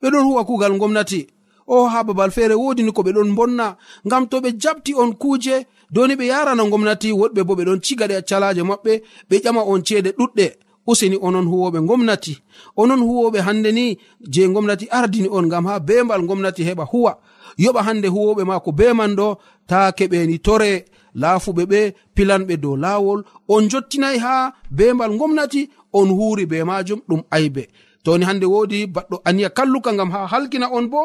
Ɓe 0.00 0.06
ɗon 0.12 0.24
huwa 0.28 0.44
kuugal 0.48 0.74
gomnati 0.80 1.20
o 1.66 1.86
ha 1.92 1.98
babal 2.06 2.30
feere 2.36 2.54
wodi 2.62 2.82
ni 2.82 2.92
ko 2.92 3.02
ɓe 3.02 3.12
ɗon 3.16 3.30
bonna 3.36 3.66
ngam 4.06 4.24
to 4.30 4.36
ɓe 4.44 4.50
jabti 4.62 4.92
on 5.02 5.12
kuuje 5.20 5.66
doni 5.94 6.14
ɓe 6.18 6.24
yarana 6.32 6.64
gomnati 6.72 7.08
woɗɓe 7.20 7.40
bo 7.46 7.52
ɓe 7.58 7.64
ɗon 7.68 7.80
cigaɗe 7.84 8.14
accalaje 8.20 8.62
maɓɓe 8.70 8.92
ɓe 9.28 9.36
ƴama 9.44 9.62
on 9.72 9.80
ceede 9.86 10.10
ɗuɗɗe. 10.18 10.46
useni 10.86 11.16
onon 11.26 11.46
huwoɓe 11.50 11.78
gomnati. 11.88 12.32
Onon 12.76 13.00
huwoɓe 13.08 13.38
hande 13.46 13.70
ni 13.72 13.98
je 14.32 14.42
gomnati 14.54 14.86
ardini 14.90 15.28
on 15.36 15.46
gam 15.52 15.64
ha 15.66 15.74
bembal 15.80 16.22
gomnati 16.28 16.62
heɓa 16.68 16.84
huwa. 16.92 17.12
Yoɓa 17.58 17.80
hande 17.86 18.08
huwoɓe 18.14 18.42
mako 18.50 18.70
be 18.78 18.86
man 18.98 19.12
ɗo 19.18 19.28
ta 19.70 19.78
keɓeni 19.98 20.36
tore 20.46 20.72
laafuɓe 21.20 21.62
ɓe 21.72 21.80
pilanɓe 22.14 22.54
dow 22.62 22.76
lawol 22.84 23.20
on 23.54 23.64
jottinayi 23.70 24.18
ha 24.24 24.34
bembal 24.70 25.12
gomnati 25.20 25.60
on 25.92 26.08
huri 26.18 26.44
be 26.50 26.58
majum 26.64 27.00
ɗum 27.08 27.22
aybe. 27.36 27.62
Toni 28.04 28.24
hande 28.28 28.46
wodi 28.46 28.78
baɗɗo 28.94 29.16
aniya 29.28 29.50
kalluka 29.56 29.90
gam 29.98 30.10
ha 30.14 30.20
halkina 30.32 30.66
on 30.76 30.86
bo 30.92 31.00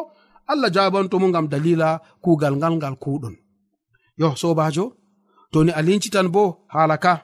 allah 0.50 0.70
jabantomo 0.74 1.26
gam 1.34 1.46
dalila 1.52 1.88
kugal 2.24 2.54
ngal 2.56 2.74
ngal 2.76 2.94
kuɗon 3.02 3.34
yo 4.20 4.28
sobajo 4.40 4.84
toni 5.52 5.70
a 5.78 5.80
lincitan 5.86 6.28
bo 6.34 6.42
hala 6.74 6.96
ka. 7.04 7.14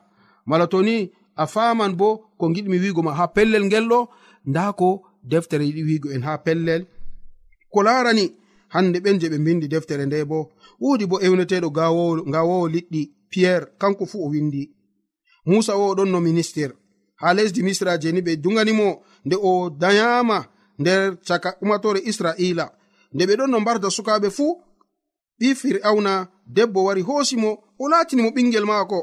Mala 0.49 0.67
toni 0.73 1.11
a 1.43 1.47
faman 1.47 1.93
bo 1.97 2.09
ko 2.39 2.45
giɗmi 2.55 2.77
wigo 2.83 3.03
ma 3.03 3.13
ha 3.19 3.25
pellel 3.35 3.65
ngel 3.67 3.87
ɗo 3.93 4.01
nda 4.51 4.73
ko 4.79 4.89
deftere 5.31 5.65
yiɗi 5.69 5.83
wigo 5.89 6.09
en 6.15 6.23
ha 6.27 6.39
pellel. 6.45 6.83
Ko 7.73 7.83
larani 7.83 8.25
hande 8.75 8.99
ɓen 9.05 9.21
je 9.21 9.29
ɓe 9.33 9.39
bindi 9.45 9.67
deftere 9.69 10.05
nde 10.07 10.25
bo 10.31 10.39
wodi 10.81 11.05
bo 11.11 11.17
ewneteɗo 11.27 11.69
gawowo 12.33 12.67
liɗɗi 12.75 13.01
pierre 13.31 13.67
kanko 13.81 14.05
fu 14.07 14.19
o 14.25 14.29
windi. 14.33 14.63
Musa 15.47 15.73
o 15.77 15.95
ɗon 15.95 16.11
no 16.11 16.21
ministre 16.21 16.75
ha 17.21 17.35
lesdi 17.35 17.63
misraje 17.63 18.13
ni 18.13 18.21
ɓe 18.21 18.33
duganimo 18.43 18.89
nde 19.25 19.37
o 19.49 19.71
dayama 19.71 20.39
nder 20.79 21.17
caka 21.27 21.57
umatore 21.63 22.01
israila. 22.11 22.67
Nde 23.15 23.25
ɓe 23.29 23.35
ɗon 23.39 23.51
no 23.51 23.61
mbarda 23.61 23.89
sukaɓe 23.91 24.29
fuu 24.31 24.53
ɓi 25.39 25.55
fir'auna 25.55 26.13
debbo 26.47 26.85
wari 26.85 27.03
hoosimo 27.03 27.51
o 27.79 27.89
latinimo 27.89 28.31
ɓingel 28.35 28.67
maako. 28.67 28.99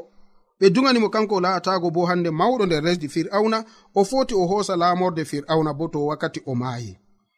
ɓe 0.60 0.70
duganimo 0.70 1.08
kanko 1.14 1.40
laatago 1.40 1.90
bo 1.90 2.06
hande 2.06 2.30
mawɗo 2.30 2.64
nder 2.66 2.82
lesdi 2.86 3.08
fir'auna 3.14 3.58
o 3.94 4.04
foti 4.04 4.34
o 4.34 4.44
hoosa 4.50 4.74
laamorde 4.76 5.22
fir'auna 5.30 5.72
bo 5.78 5.88
to 5.88 5.98
wakkati 6.08 6.40
o 6.46 6.54
maayi. 6.54 6.92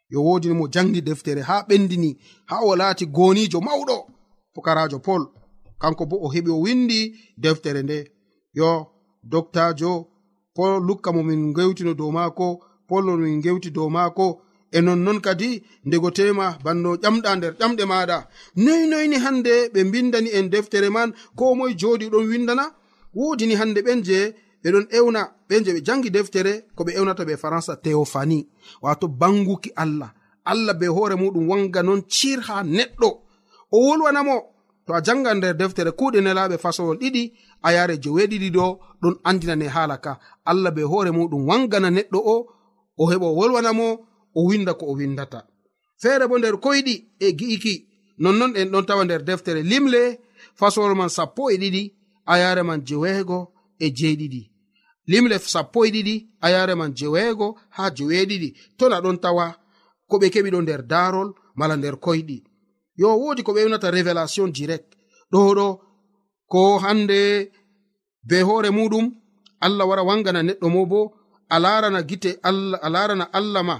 Yo 0.09 0.19
wodinimo 0.23 0.67
jangi 0.73 1.01
deftere 1.01 1.41
ha 1.41 1.65
ɓendini 1.67 2.17
ha 2.49 2.55
o 2.67 2.75
laati 2.75 3.05
gonijo 3.05 3.59
mawɗo 3.67 3.97
pukarajo 4.53 4.99
pol 4.99 5.23
kanko 5.81 6.05
bo 6.05 6.15
o 6.25 6.27
heɓi 6.33 6.49
o 6.49 6.59
windi 6.65 6.99
deftere 7.37 7.81
nde. 7.83 7.97
Yo 8.53 8.87
doktajo 9.23 9.91
pol 10.55 10.73
lukka 10.87 11.11
mo 11.11 11.21
min 11.23 11.53
gewtino 11.53 11.93
dow 11.93 12.11
maako 12.11 12.47
pol 12.87 13.03
no 13.05 13.17
min 13.17 13.41
gewti 13.41 13.69
dow 13.71 13.89
maako. 13.89 14.41
E 14.71 14.81
nonnon 14.81 15.19
kadi 15.21 15.63
ndego 15.85 16.11
tema 16.11 16.57
banno 16.63 16.95
ƴamɗa 16.95 17.35
nder 17.35 17.53
ƴamɗe 17.59 17.83
maɗa 17.91 18.17
noyi 18.55 18.87
noyni 18.87 19.17
hande 19.25 19.53
ɓe 19.73 19.79
mbindani 19.83 20.29
en 20.37 20.49
deftere 20.49 20.89
man 20.89 21.13
ko 21.35 21.55
moye 21.55 21.73
joɗi 21.79 22.05
ɗon 22.13 22.25
windana? 22.31 22.65
wodini 23.13 23.55
hande 23.55 23.79
ɓen 23.81 24.03
je 24.03 24.35
ɓeɗon 24.63 24.85
ewna 24.97 25.21
ɓen 25.49 25.63
je 25.65 25.71
ɓe 25.75 25.81
jangi 25.85 26.09
deftere 26.11 26.53
ko 26.75 26.83
ɓe 26.83 26.91
ewnata 26.97 27.23
ɓe 27.25 27.37
faransa 27.37 27.75
théophanie. 27.83 28.47
Wato 28.81 29.07
banguki 29.07 29.71
allah. 29.75 30.13
Allah 30.45 30.73
be 30.73 30.85
hoore 30.87 31.15
muɗum 31.15 31.47
wanga 31.49 31.83
non 31.83 32.01
cir 32.07 32.39
ha 32.47 32.63
neɗɗo. 32.63 33.09
O 33.71 33.77
wolwanamo 33.87 34.35
to 34.85 34.93
a 34.93 35.01
jangan 35.05 35.37
nder 35.37 35.53
deftere 35.55 35.91
kuuɗe 35.91 36.19
nelaɓe 36.21 36.57
fasowol 36.57 36.97
ɗiɗi 36.97 37.23
a 37.61 37.73
yare 37.73 37.95
joweeɗiɗi 38.03 38.49
ɗo 38.55 38.79
ɗon 39.01 39.15
andinane 39.23 39.67
haala 39.75 39.97
ka. 39.97 40.19
Allah 40.45 40.71
be 40.71 40.81
hoore 40.81 41.11
muɗum 41.11 41.41
wangana 41.49 41.89
neɗɗo 41.89 42.19
o 42.33 42.35
o 42.97 43.03
heɓa 43.11 43.25
o 43.31 43.35
wolwanamo 43.39 43.87
o 44.35 44.41
winda 44.47 44.73
ko 44.73 44.85
o 44.91 44.93
windata 44.99 45.39
feere 46.01 46.27
bo 46.27 46.37
nder 46.37 46.55
koyɗi 46.63 46.95
e 47.19 47.27
gi'iki 47.39 47.73
nonnon 48.23 48.53
en 48.59 48.69
ɗon 48.71 48.85
tawa 48.87 49.03
nder 49.05 49.21
deftere 49.23 49.61
limle 49.71 50.01
fasowol 50.59 50.95
man 50.99 51.09
sappo 51.09 51.43
e 51.51 51.57
ɗiɗi 51.61 51.83
ayare 52.33 52.63
man 52.63 52.81
jeweego 52.87 53.39
e 53.79 53.87
jeeɗiɗi. 53.97 54.41
Limle 55.11 55.37
sappo 55.53 55.79
e 55.85 55.89
ɗiɗi 55.95 56.15
ayare 56.45 56.73
man 56.79 56.91
jeweego 56.97 57.47
ha 57.75 57.83
jeweeɗiɗi 57.97 58.49
tona 58.77 58.97
ɗon 59.03 59.17
tawa 59.23 59.45
ko 60.09 60.15
ɓe 60.21 60.27
keɓi 60.33 60.49
ɗo 60.53 60.59
nder 60.61 60.81
darol 60.91 61.29
mala 61.59 61.75
nder 61.77 61.95
koyɗi. 62.05 62.37
Yo 63.01 63.07
woodi 63.21 63.41
ko 63.45 63.51
ɓe 63.55 63.61
wnata 63.65 63.91
révélation 63.97 64.47
direct. 64.57 64.89
Ɗo 65.31 65.39
ɗo 65.57 65.67
ko 66.51 66.61
hande 66.83 67.19
be 68.27 68.37
hoore 68.47 68.69
muɗum 68.77 69.05
allah 69.65 69.85
wara 69.89 70.03
wangana 70.09 70.41
neɗɗo 70.47 70.67
mo 70.75 70.81
bo 70.91 71.01
a 71.49 71.57
larana 71.63 71.99
gite 72.09 72.31
a 72.43 72.89
larana 72.93 73.25
allah 73.37 73.63
ma 73.69 73.77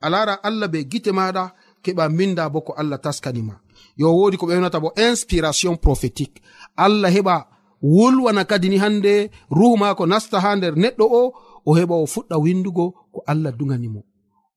a 0.00 0.08
lara 0.10 0.34
allah 0.48 0.68
be 0.72 0.78
gite 0.90 1.10
maɗa 1.18 1.44
keɓa 1.84 2.04
minda 2.18 2.48
bo 2.52 2.60
ko 2.66 2.72
allah 2.80 2.98
taskanima 3.04 3.54
yo 3.96 4.08
wodi 4.16 4.36
ko 4.36 4.46
ɓe 4.46 4.56
wnata 4.58 4.80
bo 4.80 4.92
inspiration 4.96 5.76
prophétique. 5.76 6.40
Allah 6.76 7.10
heɓa 7.10 7.46
wolwana 7.82 8.44
kadi 8.44 8.68
ni 8.68 8.78
hande 8.78 9.30
ruhu 9.50 9.76
maako 9.76 10.06
nasta 10.06 10.40
ha 10.40 10.56
nder 10.56 10.74
neɗɗo 10.82 11.04
o 11.20 11.22
o 11.66 11.70
heɓa 11.78 11.94
o 12.02 12.06
fuɗɗa 12.06 12.36
windugo 12.44 12.84
ko 13.12 13.18
allah 13.26 13.52
duganimo 13.58 14.00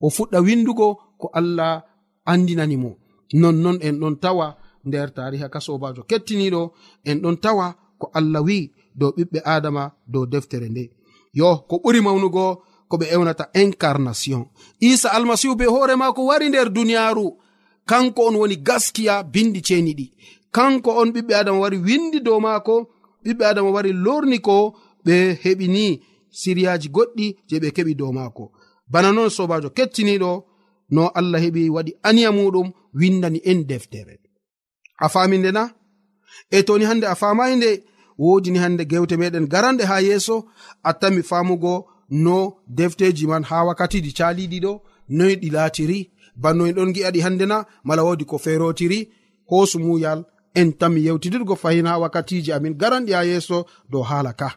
o 0.02 0.08
fuɗɗa 0.10 0.40
windugo 0.48 0.88
ko 1.18 1.28
allah 1.40 1.84
andinanimo 2.26 2.92
nonnon 3.34 3.78
en 3.82 3.96
ɗon 4.02 4.16
tawa 4.24 4.48
nder 4.86 5.10
tariha 5.14 5.50
ka 5.50 5.60
sobajo 5.60 6.02
kettiniɗo 6.10 6.62
en 7.10 7.18
ɗon 7.24 7.38
tawa 7.44 7.76
ko 8.00 8.06
allah 8.14 8.42
wi 8.48 8.72
dow 9.00 9.12
ɓiɓɓe 9.18 9.40
adama 9.54 9.84
dow 10.08 10.26
deftere 10.26 10.68
nde. 10.70 10.84
Yo 11.34 11.50
ko 11.70 11.76
ɓuri 11.84 12.00
mawnugo 12.02 12.46
ko 12.90 12.96
ɓe 13.00 13.06
ewnata 13.14 13.50
incarnation. 13.54 14.46
Isa 14.80 15.10
almasihu 15.16 15.56
be 15.56 15.66
hoore 15.66 15.96
maako 15.96 16.22
wari 16.30 16.50
nder 16.50 16.70
duniyaaru. 16.70 17.28
Kanko 17.90 18.22
on 18.28 18.36
woni 18.40 18.58
gaskiya 18.58 19.24
bindi 19.24 19.62
ceeniɗi. 19.68 20.06
Kanko 20.52 20.92
on 21.02 21.10
ɓiɓɓe 21.14 21.34
adama 21.36 21.60
wari 21.60 21.78
windi 21.78 22.20
dow 22.22 22.40
maako 22.40 22.76
ɓiɓɓe 23.26 23.44
adama 23.50 23.70
wari 23.76 23.92
lorni 24.06 24.38
ko 24.48 24.56
ɓe 25.06 25.16
heɓini 25.44 25.86
siriyaji 26.40 26.88
goɗɗi 26.96 27.26
je 27.50 27.56
ɓe 27.64 27.70
keɓi 27.76 27.94
dow 28.00 28.12
maako. 28.18 28.44
Bana 28.92 29.10
noon 29.16 29.30
sobajo 29.38 29.70
kettiniɗo 29.78 30.32
no 30.96 31.02
allah 31.20 31.42
heɓi 31.46 31.62
waɗi 31.76 31.92
aniya 32.08 32.30
muɗum 32.38 32.68
windani 33.00 33.40
en 33.52 33.60
deftere. 33.70 34.16
A 35.06 35.08
faminde 35.14 35.52
na? 35.58 35.64
E 36.56 36.64
toni 36.68 36.86
hande 36.90 37.06
a 37.08 37.16
famayi 37.22 37.56
nde? 37.58 37.72
Wodini 38.24 38.60
hande 38.64 38.84
gewte 38.92 39.16
meɗen 39.22 39.46
garanɗe 39.54 39.84
ha 39.90 39.96
yeeso 40.08 40.36
attami 40.90 41.22
famugo 41.30 41.74
no 42.10 42.38
defteji 42.78 43.26
man 43.28 43.44
ha 43.50 43.58
wakkatiji 43.68 44.12
caliɗi 44.18 44.58
ɗo 44.66 44.72
noyi 45.18 45.36
ɗi 45.42 45.50
latiri 45.56 46.00
banno 46.42 46.64
en 46.68 46.76
ɗon 46.78 46.94
gi'aɗi 46.96 47.20
hande 47.26 47.46
na 47.46 47.58
mala 47.84 48.04
wodi 48.08 48.26
ko 48.26 48.38
ferotiri 48.38 49.00
hoosu 49.50 49.78
muyal 49.80 50.20
en 50.60 50.70
tammi 50.80 51.02
yewtidirgo 51.08 51.56
fahin 51.56 51.88
ha 51.90 52.00
wakkatiji 52.04 52.52
amin 52.56 52.74
garanɗi 52.82 53.12
ha 53.18 53.22
yeeso 53.30 53.58
dow 53.92 54.04
haala 54.10 54.34
ka. 54.34 54.50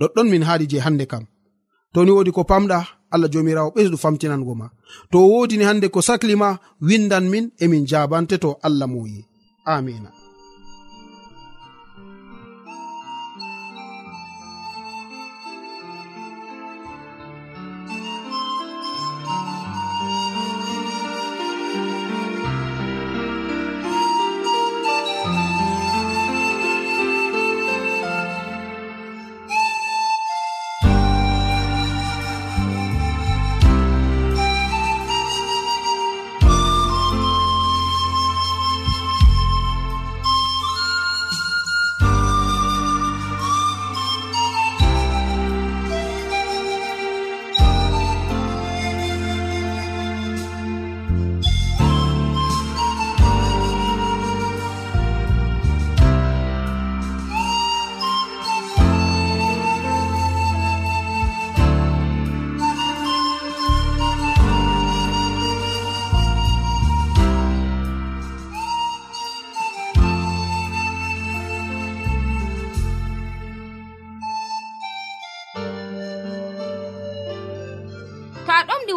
Ɗoɗɗon 0.00 0.26
min 0.30 0.42
haaɗi 0.48 0.66
je 0.70 0.78
hannde 0.84 1.06
kam. 1.12 1.24
To 1.92 2.04
ni 2.04 2.10
wodi 2.16 2.30
ko 2.36 2.42
pamɗa 2.50 2.78
allah 3.14 3.28
jomirawo 3.32 3.70
ɓesɗu 3.76 3.96
famtinango 4.02 4.54
ma. 4.60 4.66
To 5.10 5.18
wodini 5.32 5.64
hannde 5.68 5.86
ko 5.94 6.00
saklima 6.08 6.48
windan 6.88 7.24
min 7.32 7.44
emin 7.64 7.86
jabante 7.90 8.36
to 8.42 8.50
allah 8.66 8.86
moyi. 8.92 9.24
Amina. 9.64 10.10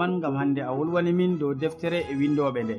man 0.00 0.12
gam 0.22 0.34
hande 0.40 0.60
a 0.70 0.72
wolwani 0.78 1.12
min 1.20 1.32
dow 1.40 1.52
deftere 1.62 1.98
e 2.12 2.14
windoɓe 2.20 2.60
nde. 2.64 2.76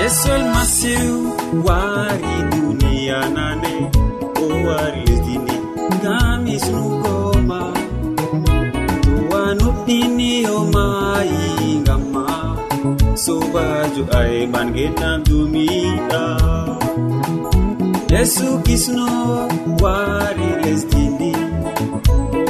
Yeeso 0.00 0.28
almasihu 0.38 1.16
waari 1.66 2.35
jo 13.94 14.04
ae 14.20 14.38
man 14.52 14.68
genam 14.76 15.18
dumiɗa 15.28 16.22
yesu 18.12 18.48
kisno 18.66 19.08
wari 19.82 20.48
lesdini 20.62 21.32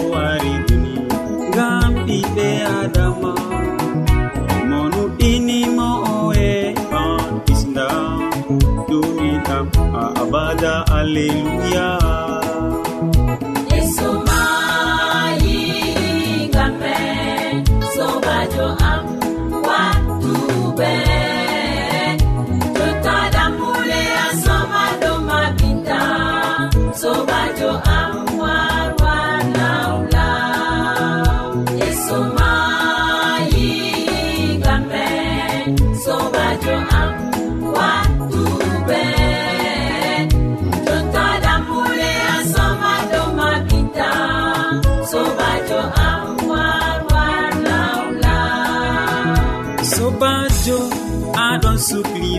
o 0.00 0.02
wari 0.12 0.52
duni 0.68 0.94
ngam 1.50 1.92
ɓiɓɓe 2.06 2.48
adama. 2.78 3.32
Monuɗinimo 4.68 5.88
oe 6.14 6.50
man 6.92 7.30
kisdam 7.46 8.18
dumiɗam 8.88 9.66
a 10.02 10.04
abada 10.22 10.74
alleluya. 10.98 12.15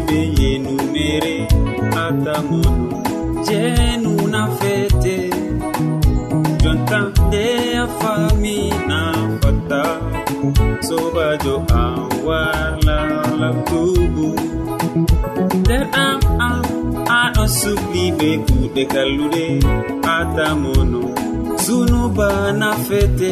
ɓe 0.07 0.19
je 0.37 0.49
numere 0.63 1.35
atamon 2.05 2.77
je 3.47 3.61
nuna 4.03 4.41
fete. 4.59 5.17
Jonta 6.61 6.99
nde 7.27 7.45
a 7.83 7.85
fami 7.99 8.57
na 8.89 8.99
fata 9.41 9.83
sobajo 10.87 11.55
an 11.81 11.97
wala 12.27 12.97
labtugu 13.39 14.29
nder 15.59 15.83
am 16.05 16.19
am 16.47 16.61
aɗo 17.21 17.43
subli 17.59 18.03
ɓe 18.17 18.29
kuɗe 18.47 18.83
kallude 18.93 19.45
atamono 20.15 21.01
zunuba 21.63 22.29
na 22.59 22.69
fete. 22.87 23.31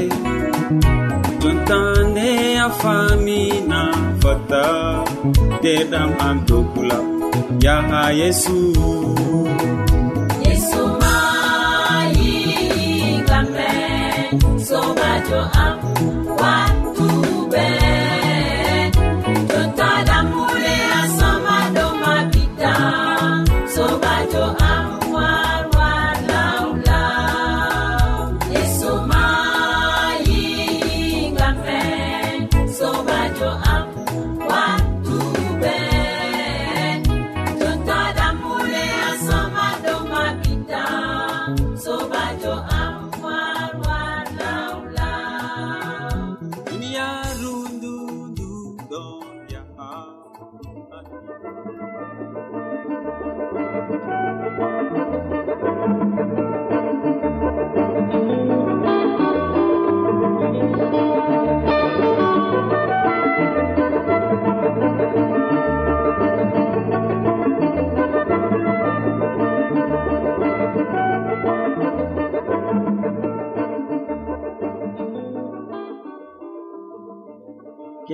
jontande 1.45 2.57
a 2.65 2.69
famina 2.79 3.81
fata 4.21 4.65
deɗam 5.61 6.11
am 6.27 6.37
dokula 6.47 6.97
yaha 7.63 8.01
yesu. 8.19 8.57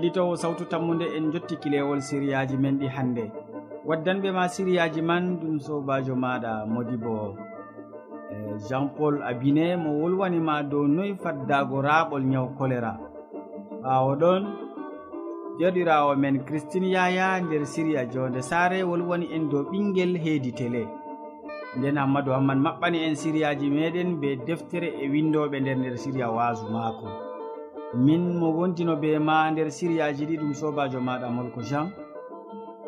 heɗitowo 0.02 0.36
sawtu 0.36 0.66
tammude 0.66 1.06
en 1.18 1.32
jotti 1.32 1.56
kilewol 1.62 2.02
siriyaji 2.02 2.58
men 2.58 2.80
ɗi 2.80 2.88
hannde. 2.88 3.32
Waddanɓe 3.86 4.32
ma 4.32 4.48
siriyaji 4.50 5.02
man 5.02 5.38
ɗum 5.40 5.60
sobajo 5.60 6.16
maɗa 6.16 6.66
modi 6.66 6.98
modibo 6.98 7.38
e, 8.34 8.58
jean 8.68 8.90
paul 8.98 9.22
abine 9.30 9.76
mo 9.78 9.90
wolwanima 10.02 10.64
dow 10.64 10.88
noyi 10.88 11.14
faddago 11.24 11.82
raɓol 11.82 12.24
ñaw 12.32 12.48
choléra 12.58 12.92
ɓawo 13.84 14.12
ɗon 14.22 14.44
joɗirawo 15.60 16.16
men 16.18 16.46
christine 16.46 16.88
yaya 16.90 17.40
nder 17.42 17.66
siriya 17.66 18.06
jonde 18.12 18.42
sare 18.42 18.84
wolwani 18.84 19.26
en 19.36 19.50
dow 19.50 19.64
ɓinguel 19.70 20.18
heedi 20.24 20.52
télé 20.52 20.84
nden 21.78 21.98
hammadou 21.98 22.34
hamman 22.34 22.60
maɓɓani 22.60 22.98
en 23.08 23.16
siriyaji 23.16 23.70
meɗen 23.70 24.20
be 24.22 24.30
deftere 24.48 24.88
e 25.04 25.06
windoɓe 25.14 25.60
nder 25.60 25.78
nder 25.78 25.98
siriya 25.98 26.28
wasu 26.38 26.66
maako. 26.74 27.31
min 27.94 28.38
mo 28.40 28.52
wontino 28.58 28.96
be 29.02 29.20
ma 29.20 29.52
nder 29.52 29.70
siriyaji 29.72 30.26
ɗi 30.30 30.36
ɗum 30.42 30.54
sobajo 30.54 31.00
maɗa 31.08 31.28
molko 31.36 31.62
jean. 31.62 31.88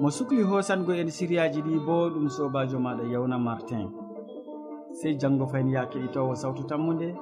Mo 0.02 0.10
sukli 0.10 0.42
hosango 0.44 0.92
en 0.94 1.10
siriyaji 1.10 1.62
ɗi 1.62 1.80
bo 1.86 2.10
ɗum 2.14 2.28
sobajo 2.30 2.78
maɗa 2.80 3.04
yawna 3.12 3.38
martin. 3.38 3.90
Sey 4.92 5.14
janngo 5.20 5.46
fayin 5.48 5.70
ya 5.70 5.86
keɗitowo 5.92 6.36
sawtu 6.36 6.64
tammude 6.70 7.16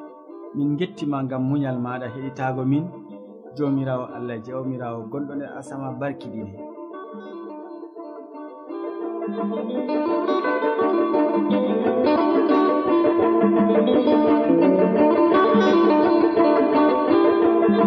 min 0.56 0.78
gettima 0.78 1.24
ngam 1.24 1.44
muñal 1.50 1.78
maɗa 1.80 2.08
heɗitago 2.14 2.66
min. 2.66 2.86
Jomirawo 3.58 4.06
allah 4.16 4.38
jawmirawo 4.46 5.00
gonɗo 5.12 5.34
nder 5.36 5.52
asama 5.60 5.92
barki 6.00 6.28
ɗiɗi 6.30 6.54